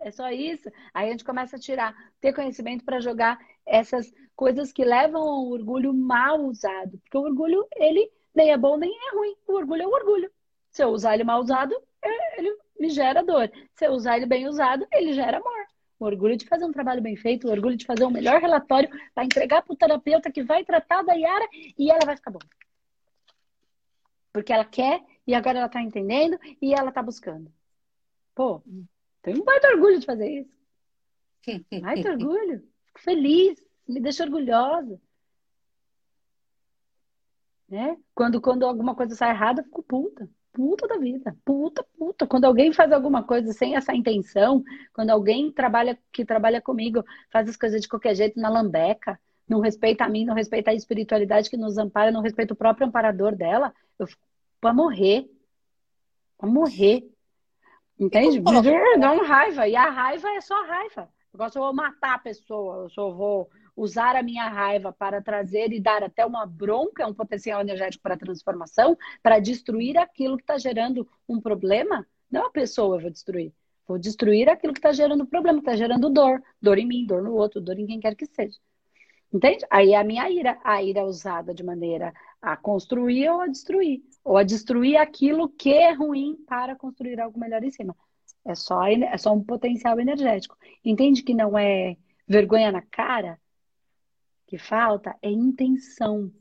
É 0.01 0.11
só 0.11 0.29
isso. 0.31 0.69
Aí 0.93 1.09
a 1.09 1.11
gente 1.11 1.23
começa 1.23 1.55
a 1.55 1.59
tirar, 1.59 1.95
ter 2.21 2.33
conhecimento 2.33 2.83
para 2.83 2.99
jogar 2.99 3.39
essas 3.65 4.11
coisas 4.35 4.71
que 4.71 4.85
levam 4.85 5.21
ao 5.21 5.47
orgulho 5.47 5.93
mal 5.93 6.41
usado. 6.41 6.97
Porque 6.99 7.17
o 7.17 7.21
orgulho, 7.21 7.67
ele 7.75 8.09
nem 8.33 8.51
é 8.51 8.57
bom 8.57 8.77
nem 8.77 8.91
é 8.91 9.15
ruim. 9.15 9.35
O 9.47 9.53
orgulho 9.53 9.83
é 9.83 9.87
o 9.87 9.91
orgulho. 9.91 10.31
Se 10.71 10.83
eu 10.83 10.89
usar 10.89 11.15
ele 11.15 11.23
mal 11.23 11.39
usado, 11.39 11.75
é, 12.01 12.39
ele 12.39 12.57
me 12.79 12.89
gera 12.89 13.23
dor. 13.23 13.51
Se 13.73 13.85
eu 13.85 13.91
usar 13.91 14.17
ele 14.17 14.25
bem 14.25 14.47
usado, 14.47 14.87
ele 14.91 15.13
gera 15.13 15.37
amor. 15.37 15.67
O 15.99 16.05
orgulho 16.05 16.37
de 16.37 16.47
fazer 16.47 16.63
um 16.63 16.71
trabalho 16.71 17.01
bem 17.01 17.17
feito, 17.17 17.47
o 17.47 17.51
orgulho 17.51 17.75
de 17.75 17.85
fazer 17.85 18.05
um 18.05 18.11
melhor 18.11 18.39
relatório 18.39 18.89
para 19.13 19.25
entregar 19.25 19.61
para 19.61 19.73
o 19.73 19.75
terapeuta 19.75 20.31
que 20.31 20.41
vai 20.41 20.63
tratar 20.63 21.03
da 21.03 21.13
Yara 21.13 21.47
e 21.77 21.91
ela 21.91 22.05
vai 22.05 22.15
ficar 22.15 22.31
bom. 22.31 22.39
Porque 24.31 24.53
ela 24.53 24.63
quer 24.63 25.03
e 25.27 25.35
agora 25.35 25.57
ela 25.57 25.67
está 25.67 25.81
entendendo 25.81 26.39
e 26.61 26.73
ela 26.73 26.89
está 26.89 27.03
buscando. 27.03 27.51
Pô, 28.33 28.63
tenho 29.21 29.41
um 29.41 29.45
baita 29.45 29.69
orgulho 29.69 29.99
de 29.99 30.05
fazer 30.05 30.29
isso. 30.29 30.59
Baita 31.81 32.11
orgulho. 32.11 32.61
Fico 32.85 32.99
feliz, 32.99 33.63
me 33.87 33.99
deixa 33.99 34.23
orgulhosa. 34.23 34.99
Né? 37.67 37.97
Quando, 38.15 38.41
quando 38.41 38.65
alguma 38.65 38.95
coisa 38.95 39.15
sai 39.15 39.31
errada, 39.31 39.61
eu 39.61 39.65
fico 39.65 39.83
puta. 39.83 40.29
Puta 40.51 40.87
da 40.87 40.97
vida. 40.97 41.37
Puta, 41.45 41.85
puta. 41.97 42.27
Quando 42.27 42.45
alguém 42.45 42.73
faz 42.73 42.91
alguma 42.91 43.23
coisa 43.23 43.53
sem 43.53 43.75
essa 43.75 43.93
intenção, 43.93 44.63
quando 44.93 45.11
alguém 45.11 45.51
trabalha 45.51 45.97
que 46.11 46.25
trabalha 46.25 46.61
comigo 46.61 47.03
faz 47.31 47.47
as 47.47 47.55
coisas 47.55 47.81
de 47.81 47.87
qualquer 47.87 48.15
jeito 48.15 48.39
na 48.39 48.49
lambeca, 48.49 49.19
não 49.47 49.59
respeita 49.59 50.05
a 50.05 50.09
mim, 50.09 50.25
não 50.25 50.33
respeita 50.35 50.71
a 50.71 50.73
espiritualidade 50.73 51.49
que 51.49 51.57
nos 51.57 51.77
ampara, 51.77 52.11
não 52.11 52.21
respeita 52.21 52.53
o 52.53 52.57
próprio 52.57 52.87
amparador 52.87 53.35
dela, 53.35 53.73
eu 53.97 54.07
fico 54.07 54.21
pra 54.59 54.73
morrer. 54.73 55.29
Pra 56.37 56.49
morrer. 56.49 57.09
Entende? 57.99 58.39
Dá 58.99 59.11
uma 59.11 59.25
raiva. 59.25 59.67
E 59.67 59.75
a 59.75 59.89
raiva 59.89 60.29
é 60.29 60.41
só 60.41 60.55
raiva. 60.65 61.09
Agora, 61.33 61.51
se 61.51 61.57
eu 61.57 61.63
vou 61.63 61.73
matar 61.73 62.15
a 62.15 62.19
pessoa, 62.19 62.89
se 62.89 62.99
eu 62.99 63.13
vou 63.13 63.49
usar 63.75 64.15
a 64.15 64.23
minha 64.23 64.47
raiva 64.47 64.91
para 64.91 65.21
trazer 65.21 65.71
e 65.71 65.79
dar 65.79 66.03
até 66.03 66.25
uma 66.25 66.45
bronca, 66.45 67.07
um 67.07 67.13
potencial 67.13 67.61
energético 67.61 68.01
para 68.01 68.17
transformação, 68.17 68.97
para 69.21 69.39
destruir 69.39 69.97
aquilo 69.97 70.37
que 70.37 70.43
está 70.43 70.57
gerando 70.57 71.07
um 71.27 71.39
problema, 71.39 72.05
não 72.31 72.47
a 72.47 72.51
pessoa 72.51 72.97
eu 72.97 73.01
vou 73.01 73.11
destruir. 73.11 73.53
Vou 73.87 73.97
destruir 73.97 74.49
aquilo 74.49 74.73
que 74.73 74.79
está 74.79 74.91
gerando 74.91 75.25
problema, 75.25 75.59
está 75.59 75.75
gerando 75.75 76.09
dor. 76.09 76.41
Dor 76.61 76.77
em 76.77 76.85
mim, 76.85 77.05
dor 77.05 77.23
no 77.23 77.33
outro, 77.33 77.59
dor 77.59 77.77
em 77.77 77.87
quem 77.87 77.99
quer 77.99 78.15
que 78.15 78.25
seja. 78.25 78.57
Entende? 79.31 79.65
Aí 79.69 79.91
é 79.91 79.97
a 79.97 80.03
minha 80.03 80.29
ira. 80.29 80.59
A 80.63 80.81
ira 80.81 81.01
é 81.01 81.03
usada 81.03 81.53
de 81.53 81.63
maneira 81.63 82.13
a 82.41 82.57
construir 82.57 83.29
ou 83.29 83.41
a 83.41 83.47
destruir. 83.47 84.01
Ou 84.23 84.37
a 84.37 84.43
destruir 84.43 84.97
aquilo 84.97 85.49
que 85.49 85.71
é 85.71 85.91
ruim 85.93 86.35
para 86.47 86.75
construir 86.75 87.19
algo 87.19 87.39
melhor 87.39 87.63
em 87.63 87.71
cima. 87.71 87.95
É 88.45 88.55
só, 88.55 88.85
é 88.87 89.17
só 89.17 89.33
um 89.33 89.43
potencial 89.43 89.99
energético. 89.99 90.57
Entende 90.83 91.21
que 91.23 91.33
não 91.33 91.57
é 91.57 91.97
vergonha 92.27 92.71
na 92.71 92.81
cara 92.81 93.39
que 94.47 94.57
falta? 94.57 95.15
É 95.21 95.29
intenção. 95.29 96.31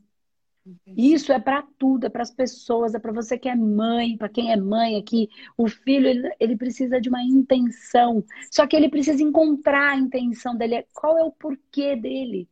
Isso 0.85 1.31
é 1.31 1.39
para 1.39 1.63
tudo, 1.77 2.05
é 2.05 2.09
para 2.09 2.21
as 2.23 2.31
pessoas, 2.31 2.93
é 2.93 2.99
para 2.99 3.11
você 3.11 3.37
que 3.37 3.47
é 3.47 3.55
mãe, 3.55 4.17
para 4.17 4.29
quem 4.29 4.51
é 4.51 4.57
mãe 4.57 4.97
aqui. 4.97 5.29
O 5.55 5.67
filho, 5.67 6.07
ele, 6.07 6.29
ele, 6.39 6.57
precisa 6.57 6.99
de 6.99 7.09
uma 7.09 7.23
intenção. 7.23 8.23
Só 8.51 8.67
que 8.67 8.75
ele 8.75 8.89
precisa 8.89 9.21
encontrar 9.21 9.91
a 9.91 9.97
intenção 9.97 10.55
dele. 10.55 10.85
Qual 10.93 11.17
é 11.17 11.23
o 11.23 11.31
porquê 11.31 11.95
dele? 11.95 12.47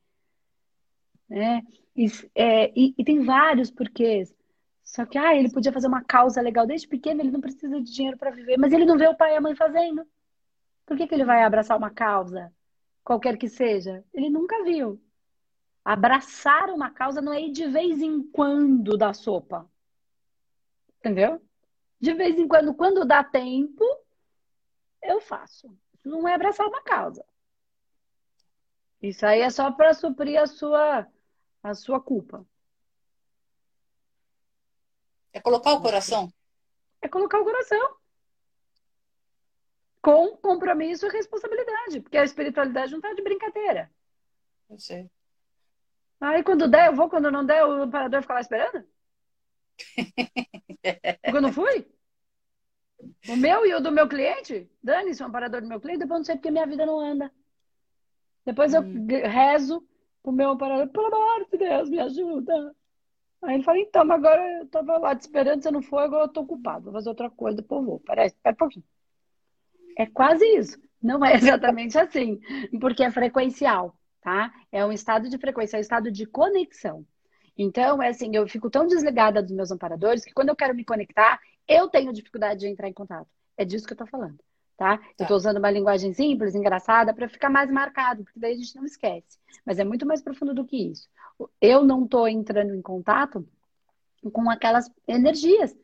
Né? 1.30 1.62
E, 1.96 2.06
é, 2.36 2.72
e, 2.80 2.94
e, 2.98 3.04
tem 3.04 3.24
vários 3.24 3.70
porquês. 3.70 4.34
Só 4.84 5.06
que, 5.06 5.18
ah, 5.18 5.36
ele 5.36 5.52
podia 5.52 5.74
fazer 5.74 5.88
uma 5.88 6.04
causa 6.04 6.42
legal 6.42 6.66
desde 6.66 6.88
pequeno, 6.88 7.22
ele 7.22 7.32
não 7.32 7.42
precisa 7.42 7.82
de 7.82 7.92
dinheiro 7.92 8.18
para 8.18 8.32
viver, 8.32 8.58
mas 8.58 8.72
ele 8.72 8.86
não 8.86 8.98
vê 8.98 9.08
o 9.08 9.16
pai 9.16 9.34
e 9.34 9.36
a 9.36 9.42
mãe 9.42 9.56
fazendo. 9.56 10.06
Por 10.86 10.96
que, 10.96 11.08
que 11.08 11.14
ele 11.14 11.26
vai 11.26 11.44
abraçar 11.44 11.78
uma 11.78 11.90
causa, 11.90 12.54
qualquer 13.04 13.38
que 13.38 13.50
seja? 13.50 14.04
Ele 14.14 14.30
nunca 14.30 14.64
viu. 14.64 15.02
Abraçar 15.84 16.70
uma 16.70 16.90
causa 16.90 17.22
não 17.22 17.34
é 17.34 17.42
ir 17.42 17.52
de 17.52 17.68
vez 17.68 18.02
em 18.02 18.22
quando 18.22 18.98
da 18.98 19.14
sopa. 19.14 19.70
Entendeu? 21.00 21.42
De 22.00 22.14
vez 22.14 22.38
em 22.38 22.48
quando, 22.48 22.74
quando 22.74 23.06
dá 23.06 23.24
tempo, 23.24 23.84
eu 25.02 25.20
faço. 25.20 25.76
Não 26.04 26.28
é 26.28 26.34
abraçar 26.34 26.68
uma 26.68 26.82
causa. 26.82 27.26
Isso 29.02 29.26
aí 29.26 29.42
é 29.42 29.50
só 29.50 29.72
para 29.72 29.94
suprir 29.94 30.40
a 30.40 30.48
sua 30.48 31.08
a 31.64 31.74
sua 31.74 32.00
culpa. 32.00 32.46
É 35.34 35.40
colocar 35.40 35.74
o 35.74 35.82
coração? 35.82 36.34
É 37.02 37.08
colocar 37.08 37.40
o 37.40 37.44
coração. 37.44 37.96
Com 40.02 40.38
compromisso 40.38 41.06
e 41.06 41.10
responsabilidade. 41.10 42.02
Porque 42.02 42.18
a 42.18 42.24
espiritualidade 42.24 42.92
não 42.92 43.00
está 43.00 43.14
de 43.14 43.22
brincadeira. 43.22 43.92
Eu 44.70 44.80
sei. 44.80 45.10
Aí 46.20 46.44
quando 46.44 46.68
der, 46.68 46.88
eu 46.88 46.96
vou. 46.96 47.10
Quando 47.10 47.32
não 47.32 47.46
der, 47.46 47.64
o 47.64 47.84
operador 47.84 48.22
fica 48.22 48.34
lá 48.34 48.42
esperando? 48.42 48.88
Porque 51.22 51.38
eu 51.38 51.42
não 51.42 51.54
fui? 51.54 51.88
O 53.30 53.36
meu 53.36 53.66
e 53.66 53.74
o 53.76 53.80
do 53.80 53.92
meu 53.92 54.08
cliente? 54.08 54.70
Dane-se, 54.82 55.22
o 55.22 55.28
amparador 55.28 55.62
do 55.62 55.68
meu 55.68 55.80
cliente, 55.80 56.00
depois 56.00 56.16
eu 56.16 56.20
não 56.20 56.26
sei 56.26 56.36
porque 56.36 56.50
minha 56.50 56.66
vida 56.66 56.86
não 56.86 57.00
anda. 57.00 57.32
Depois 58.44 58.74
eu 58.74 58.82
hum. 58.82 59.06
rezo 59.08 59.88
o 60.24 60.32
meu 60.32 60.52
amparador, 60.52 60.90
pelo 60.90 61.08
amor 61.08 61.48
de 61.52 61.58
Deus, 61.58 61.90
me 61.90 62.00
ajuda. 62.00 62.76
Aí 63.42 63.56
ele 63.56 63.64
fala, 63.64 63.80
então, 63.80 64.04
mas 64.06 64.18
agora 64.18 64.60
eu 64.60 64.68
tava 64.68 64.98
lá 64.98 65.16
te 65.16 65.22
esperando, 65.22 65.62
você 65.62 65.72
não 65.72 65.82
foi, 65.82 66.04
agora 66.04 66.26
eu 66.26 66.30
tô 66.30 66.42
ocupado, 66.42 66.86
vou 66.86 66.94
fazer 66.94 67.10
outra 67.10 67.30
coisa, 67.30 67.58
depois 67.58 67.86
vou. 67.86 68.02
Espera 68.26 68.54
um 68.54 68.58
pouquinho. 68.58 68.86
É 69.98 70.06
quase 70.06 70.46
isso. 70.58 70.80
Não 71.02 71.24
é 71.24 71.36
exatamente 71.38 71.98
assim, 71.98 72.40
porque 72.80 73.04
é 73.04 73.12
frequencial, 73.12 73.96
tá? 74.22 74.54
É 74.72 74.86
um 74.86 74.92
estado 74.92 75.30
de 75.30 75.38
frequência, 75.38 75.78
é 75.78 75.80
um 75.80 75.82
estado 75.82 76.12
de 76.12 76.26
conexão. 76.26 77.06
Então, 77.58 78.02
é 78.02 78.10
assim, 78.10 78.30
eu 78.34 78.48
fico 78.48 78.70
tão 78.70 78.86
desligada 78.88 79.42
dos 79.42 79.52
meus 79.52 79.72
amparadores 79.72 80.24
que 80.24 80.34
quando 80.34 80.50
eu 80.50 80.56
quero 80.56 80.76
me 80.76 80.86
conectar, 80.86 81.40
eu 81.68 81.90
tenho 81.90 82.14
dificuldade 82.14 82.62
de 82.62 82.68
entrar 82.68 82.88
em 82.88 82.94
contato. 82.94 83.28
É 83.58 83.66
disso 83.66 83.88
que 83.88 83.94
eu 83.94 83.98
tô 83.98 84.06
falando 84.06 84.38
tá? 84.78 84.98
tá. 84.98 85.04
Eu 85.18 85.24
estou 85.24 85.36
usando 85.36 85.58
uma 85.58 85.72
linguagem 85.72 86.14
simples, 86.14 86.56
engraçada, 86.56 87.14
para 87.14 87.28
ficar 87.28 87.50
mais 87.50 87.70
marcado, 87.70 88.24
porque 88.24 88.40
daí 88.40 88.54
a 88.54 88.58
gente 88.58 88.76
não 88.76 88.86
esquece. 88.86 89.40
Mas 89.66 89.80
é 89.80 89.84
muito 89.84 90.06
mais 90.06 90.22
profundo 90.22 90.54
do 90.54 90.64
que 90.64 90.78
isso. 90.78 91.10
Eu 91.60 91.84
não 91.84 92.06
estou 92.06 92.28
entrando 92.28 92.74
em 92.74 92.82
contato 92.82 93.46
com 94.32 94.50
aquelas 94.50 94.90
energias. 95.08 95.76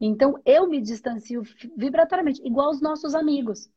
Então, 0.00 0.40
eu 0.44 0.66
me 0.66 0.80
distancio 0.80 1.42
vibratoriamente, 1.76 2.40
igual 2.44 2.70
os 2.70 2.80
nossos 2.80 3.14
amigos. 3.14 3.70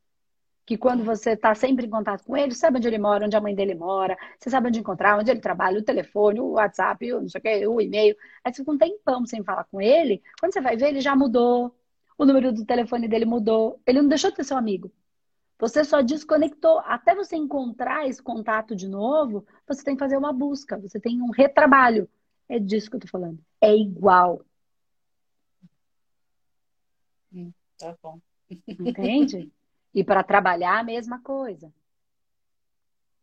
Que 0.66 0.78
quando 0.78 1.04
você 1.04 1.32
está 1.32 1.54
sempre 1.54 1.86
em 1.86 1.90
contato 1.90 2.24
com 2.24 2.38
ele, 2.38 2.56
sabe 2.56 2.78
onde 2.78 2.88
ele 2.88 2.98
mora, 2.98 3.26
onde 3.26 3.36
a 3.36 3.42
mãe 3.42 3.54
dele 3.54 3.76
mora, 3.76 4.18
você 4.40 4.50
sabe 4.50 4.70
onde 4.70 4.80
encontrar, 4.80 5.20
onde 5.20 5.30
ele 5.30 5.42
trabalha, 5.42 5.78
o 5.78 5.84
telefone, 5.84 6.40
o 6.40 6.52
WhatsApp, 6.52 7.14
o, 7.14 7.22
não 7.22 7.28
sei 7.28 7.40
o, 7.40 7.42
que, 7.42 7.68
o 7.68 7.82
e-mail. 7.82 8.16
Aí 8.42 8.54
você 8.54 8.62
fica 8.62 8.72
um 8.72 8.78
tempão 8.78 9.26
sem 9.26 9.44
falar 9.44 9.66
com 9.66 9.82
ele, 9.82 10.24
quando 10.40 10.54
você 10.54 10.62
vai 10.62 10.78
ver, 10.78 10.88
ele 10.88 11.02
já 11.02 11.18
mudou, 11.18 11.76
o 12.18 12.26
número 12.26 12.52
do 12.54 12.66
telefone 12.66 13.08
dele 13.08 13.26
mudou. 13.26 13.80
Ele 13.86 14.02
não 14.02 14.10
deixou 14.10 14.30
de 14.30 14.38
ser 14.38 14.44
seu 14.44 14.58
amigo. 14.58 14.92
Você 15.60 15.84
só 15.84 16.02
desconectou. 16.02 16.80
Até 16.80 17.16
você 17.16 17.36
encontrar 17.36 18.08
esse 18.08 18.22
contato 18.22 18.76
de 18.76 18.88
novo, 18.88 19.46
você 19.68 19.84
tem 19.84 19.96
que 19.96 20.00
fazer 20.00 20.18
uma 20.18 20.34
busca, 20.34 20.78
você 20.78 21.00
tem 21.00 21.22
um 21.22 21.30
retrabalho. 21.30 22.10
É 22.50 22.60
disso 22.60 22.90
que 22.90 22.98
eu 22.98 23.00
tô 23.00 23.08
falando. 23.08 23.40
É 23.62 23.76
igual. 23.76 24.44
Hum, 27.34 27.52
tá 27.78 27.96
bom. 28.02 28.20
Entende? 28.50 29.52
E 29.96 30.04
para 30.04 30.24
trabalhar 30.24 30.80
a 30.80 30.84
mesma 30.84 31.22
coisa. 31.22 31.72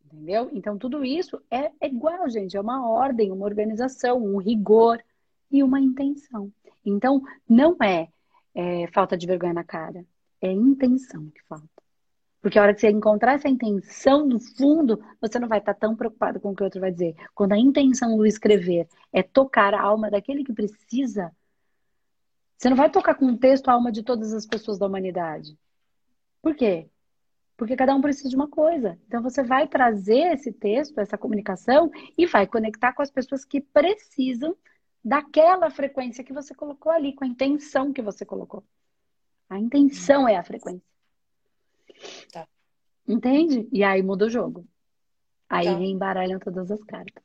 Entendeu? 0.05 0.49
Então, 0.53 0.77
tudo 0.77 1.03
isso 1.03 1.41
é, 1.51 1.69
é 1.81 1.87
igual, 1.87 2.29
gente. 2.29 2.55
É 2.55 2.61
uma 2.61 2.89
ordem, 2.89 3.29
uma 3.29 3.45
organização, 3.45 4.23
um 4.23 4.37
rigor 4.37 5.03
e 5.51 5.61
uma 5.61 5.81
intenção. 5.81 6.49
Então, 6.85 7.21
não 7.45 7.75
é 7.83 8.07
é, 8.53 8.87
falta 8.87 9.17
de 9.17 9.27
vergonha 9.27 9.53
na 9.53 9.63
cara. 9.63 10.05
É 10.41 10.51
intenção 10.51 11.29
que 11.29 11.41
falta. 11.47 11.69
Porque 12.41 12.57
a 12.57 12.63
hora 12.63 12.73
que 12.73 12.81
você 12.81 12.89
encontrar 12.89 13.33
essa 13.33 13.47
intenção 13.47 14.25
no 14.25 14.39
fundo, 14.39 14.99
você 15.21 15.37
não 15.37 15.47
vai 15.47 15.59
estar 15.59 15.75
tão 15.75 15.95
preocupado 15.95 16.39
com 16.39 16.49
o 16.49 16.55
que 16.55 16.63
o 16.63 16.65
outro 16.65 16.81
vai 16.81 16.91
dizer. 16.91 17.15
Quando 17.35 17.53
a 17.53 17.57
intenção 17.57 18.17
do 18.17 18.25
escrever 18.25 18.87
é 19.13 19.21
tocar 19.21 19.75
a 19.75 19.81
alma 19.81 20.09
daquele 20.09 20.43
que 20.43 20.51
precisa, 20.51 21.31
você 22.57 22.69
não 22.69 22.77
vai 22.77 22.89
tocar 22.89 23.13
com 23.13 23.27
o 23.27 23.37
texto 23.37 23.69
a 23.69 23.73
alma 23.73 23.91
de 23.91 24.01
todas 24.01 24.33
as 24.33 24.45
pessoas 24.45 24.79
da 24.79 24.87
humanidade. 24.87 25.55
Por 26.41 26.55
quê? 26.55 26.89
Porque 27.55 27.75
cada 27.75 27.93
um 27.93 28.01
precisa 28.01 28.29
de 28.29 28.35
uma 28.35 28.47
coisa. 28.47 28.97
Então 29.07 29.21
você 29.21 29.43
vai 29.43 29.67
trazer 29.67 30.33
esse 30.33 30.51
texto, 30.51 30.97
essa 30.99 31.19
comunicação 31.19 31.91
e 32.17 32.25
vai 32.25 32.47
conectar 32.47 32.93
com 32.93 33.03
as 33.03 33.11
pessoas 33.11 33.45
que 33.45 33.61
precisam 33.61 34.55
daquela 35.03 35.69
frequência 35.69 36.23
que 36.23 36.33
você 36.33 36.53
colocou 36.53 36.91
ali, 36.91 37.13
com 37.13 37.23
a 37.23 37.27
intenção 37.27 37.91
que 37.91 38.01
você 38.01 38.25
colocou. 38.25 38.63
A 39.49 39.59
intenção 39.59 40.27
é 40.27 40.37
a 40.37 40.43
frequência. 40.43 40.85
Tá. 42.31 42.47
Entende? 43.07 43.67
E 43.71 43.83
aí 43.83 44.01
muda 44.01 44.25
o 44.25 44.29
jogo. 44.29 44.65
Aí 45.49 45.65
tá. 45.65 45.73
embaralham 45.73 46.39
todas 46.39 46.71
as 46.71 46.81
cartas. 46.83 47.23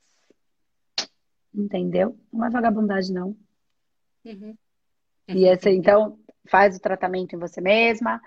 Entendeu? 1.53 2.17
Não 2.31 2.45
é 2.45 2.49
vagabundagem, 2.49 3.15
não. 3.15 3.37
Uhum. 4.25 4.57
E 5.29 5.45
essa, 5.45 5.69
então, 5.69 6.19
faz 6.47 6.75
o 6.75 6.81
tratamento 6.81 7.35
em 7.35 7.39
você 7.39 7.61
mesma, 7.61 8.21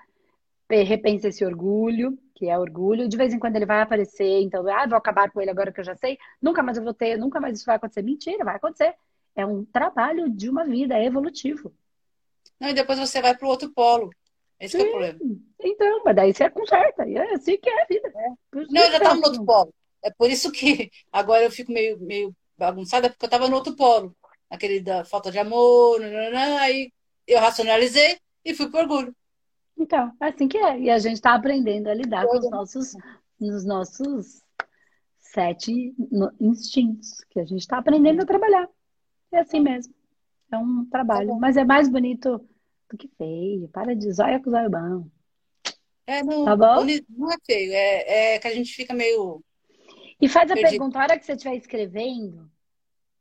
repensa 0.68 1.28
esse 1.28 1.44
orgulho, 1.44 2.18
que 2.34 2.48
é 2.48 2.58
orgulho. 2.58 3.08
De 3.08 3.16
vez 3.16 3.34
em 3.34 3.38
quando 3.38 3.56
ele 3.56 3.66
vai 3.66 3.82
aparecer, 3.82 4.40
então, 4.40 4.66
ah, 4.68 4.86
vou 4.86 4.96
acabar 4.96 5.30
com 5.30 5.40
ele 5.40 5.50
agora 5.50 5.72
que 5.72 5.80
eu 5.80 5.84
já 5.84 5.96
sei, 5.96 6.18
nunca 6.40 6.62
mais 6.62 6.78
eu 6.78 6.84
vou 6.84 6.94
ter, 6.94 7.18
nunca 7.18 7.40
mais 7.40 7.58
isso 7.58 7.66
vai 7.66 7.76
acontecer. 7.76 8.02
Mentira, 8.02 8.44
vai 8.44 8.56
acontecer. 8.56 8.94
É 9.34 9.46
um 9.46 9.64
trabalho 9.64 10.28
de 10.28 10.48
uma 10.48 10.64
vida, 10.64 10.96
é 10.96 11.04
evolutivo. 11.04 11.72
Não, 12.58 12.68
e 12.68 12.74
depois 12.74 12.98
você 12.98 13.22
vai 13.22 13.36
para 13.36 13.46
o 13.46 13.50
outro 13.50 13.70
polo. 13.70 14.10
Esse 14.58 14.76
é 14.76 14.82
o 14.82 14.90
problema. 14.90 15.18
Então, 15.58 16.02
mas 16.04 16.16
daí 16.16 16.34
você 16.34 16.50
conserta. 16.50 17.08
E 17.08 17.16
é 17.16 17.34
assim 17.34 17.56
que 17.56 17.70
é 17.70 17.82
a 17.82 17.86
vida. 17.86 18.12
É. 18.14 18.28
Não, 18.52 18.82
eu 18.82 18.90
já 18.90 18.98
estava 18.98 19.14
no 19.14 19.26
outro 19.26 19.44
polo. 19.44 19.74
É 20.02 20.10
por 20.10 20.30
isso 20.30 20.52
que 20.52 20.90
agora 21.10 21.42
eu 21.42 21.50
fico 21.50 21.72
meio, 21.72 21.98
meio 22.00 22.34
bagunçada, 22.58 23.08
porque 23.08 23.24
eu 23.24 23.28
estava 23.28 23.48
no 23.48 23.56
outro 23.56 23.74
polo. 23.74 24.14
Aquele 24.50 24.80
da 24.80 25.04
falta 25.04 25.30
de 25.30 25.38
amor, 25.38 26.00
aí 26.60 26.92
eu 27.26 27.38
racionalizei 27.38 28.18
e 28.44 28.54
fui 28.54 28.70
por 28.70 28.80
orgulho. 28.80 29.14
Então, 29.78 30.12
é 30.20 30.26
assim 30.26 30.46
que 30.46 30.58
é. 30.58 30.78
E 30.78 30.90
a 30.90 30.98
gente 30.98 31.14
está 31.14 31.34
aprendendo 31.34 31.88
a 31.88 31.94
lidar 31.94 32.26
com 32.26 32.36
os 32.36 32.50
nossos, 32.50 32.94
os 33.40 33.64
nossos 33.64 34.42
sete 35.18 35.94
instintos, 36.40 37.24
que 37.30 37.40
a 37.40 37.44
gente 37.44 37.60
está 37.60 37.78
aprendendo 37.78 38.22
a 38.22 38.26
trabalhar. 38.26 38.68
É 39.32 39.38
assim 39.38 39.60
mesmo. 39.60 39.94
É 40.50 40.58
um 40.58 40.84
trabalho. 40.86 41.28
Tá 41.28 41.38
Mas 41.38 41.56
é 41.56 41.64
mais 41.64 41.88
bonito 41.88 42.44
do 42.90 42.96
que 42.96 43.08
feio. 43.16 43.68
Para 43.68 43.94
de 43.94 44.12
zóia 44.12 44.42
com 44.42 44.50
zóio 44.50 44.70
bom. 44.70 45.06
É, 46.06 46.22
não, 46.24 46.44
tá 46.44 46.56
bom? 46.56 46.86
não 47.08 47.32
é 47.32 47.36
feio. 47.44 47.72
É, 47.72 48.34
é 48.34 48.38
que 48.38 48.48
a 48.48 48.54
gente 48.54 48.74
fica 48.74 48.92
meio. 48.92 49.42
E 50.20 50.28
faz 50.28 50.50
a 50.50 50.54
perdido. 50.54 50.70
pergunta, 50.70 50.98
a 50.98 51.02
hora 51.02 51.18
que 51.18 51.24
você 51.24 51.32
estiver 51.32 51.56
escrevendo, 51.56 52.50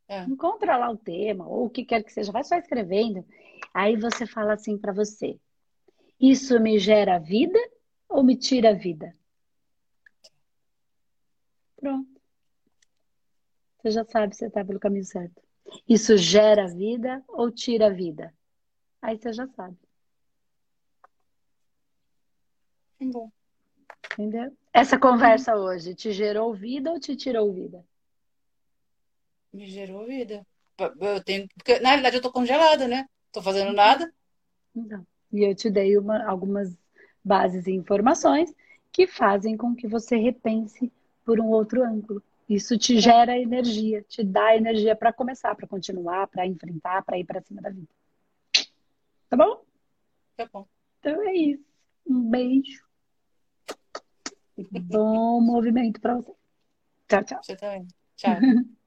é. 0.08 0.24
encontra 0.24 0.76
lá 0.76 0.90
o 0.90 0.98
tema, 0.98 1.48
ou 1.48 1.66
o 1.66 1.70
que 1.70 1.86
quer 1.86 2.04
que 2.04 2.12
seja, 2.12 2.32
vai 2.32 2.44
só 2.44 2.56
escrevendo. 2.56 3.24
Aí 3.74 3.96
você 3.96 4.26
fala 4.26 4.54
assim 4.54 4.78
para 4.78 4.92
você: 4.92 5.40
Isso 6.20 6.60
me 6.60 6.80
gera 6.80 7.20
vida 7.20 7.60
ou 8.10 8.24
me 8.24 8.36
tira 8.36 8.72
a 8.72 8.74
vida? 8.74 9.16
Pronto. 11.78 12.10
Você 13.78 13.92
já 13.92 14.04
sabe 14.04 14.34
se 14.34 14.40
você 14.40 14.48
está 14.48 14.66
pelo 14.66 14.80
caminho 14.80 15.06
certo. 15.06 15.42
Isso 15.88 16.18
gera 16.18 16.68
vida 16.68 17.24
ou 17.28 17.52
tira 17.52 17.92
vida? 17.92 18.34
Aí 19.02 19.18
você 19.18 19.34
já 19.34 19.48
sabe. 19.48 19.78
Bom. 23.02 23.32
Entendeu? 24.14 24.56
Essa 24.74 25.00
conversa 25.00 25.56
hoje 25.56 25.96
te 25.96 26.12
gerou 26.12 26.54
vida 26.54 26.92
ou 26.92 27.00
te 27.00 27.16
tirou 27.16 27.54
vida? 27.54 27.84
Me 29.54 29.68
gerou 29.68 30.06
vida. 30.06 30.46
Eu 31.00 31.24
tenho, 31.24 31.48
porque, 31.56 31.80
na 31.80 31.90
realidade 31.90 32.18
eu 32.18 32.22
tô 32.22 32.32
congelada, 32.32 32.88
né? 32.88 33.08
Tô 33.32 33.42
fazendo 33.42 33.74
nada. 33.74 34.14
Então, 34.76 35.06
e 35.32 35.44
eu 35.44 35.56
te 35.56 35.70
dei 35.70 35.98
uma, 35.98 36.26
algumas 36.26 36.78
bases 37.24 37.68
e 37.68 37.72
informações 37.72 38.54
que 38.92 39.08
fazem 39.08 39.56
com 39.56 39.76
que 39.76 39.88
você 39.88 40.16
repense 40.18 40.92
por 41.26 41.40
um 41.40 41.48
outro 41.48 41.84
ângulo. 41.84 42.24
Isso 42.50 42.76
te 42.80 42.98
é. 42.98 43.00
gera 43.00 43.38
energia, 43.38 44.02
te 44.02 44.24
dá 44.24 44.56
energia 44.56 44.96
para 44.96 45.14
começar, 45.14 45.54
para 45.54 45.68
continuar, 45.68 46.28
para 46.28 46.48
enfrentar, 46.48 47.04
para 47.04 47.20
ir 47.20 47.24
para 47.24 47.42
cima 47.42 47.62
da 47.62 47.70
vida. 47.70 47.88
Tá 49.30 49.38
bom? 49.38 49.64
Tá 50.36 50.50
bom. 50.52 50.68
Então 51.00 51.22
é 51.22 51.34
isso. 51.36 51.64
Um 52.08 52.28
beijo. 52.28 52.84
Bom 54.82 55.40
movimento 55.46 56.02
para 56.02 56.16
você. 56.16 56.34
Tchau, 57.08 57.24
tchau. 57.24 57.44
Você 57.44 57.56
também. 57.56 57.88
Tchau. 58.16 58.36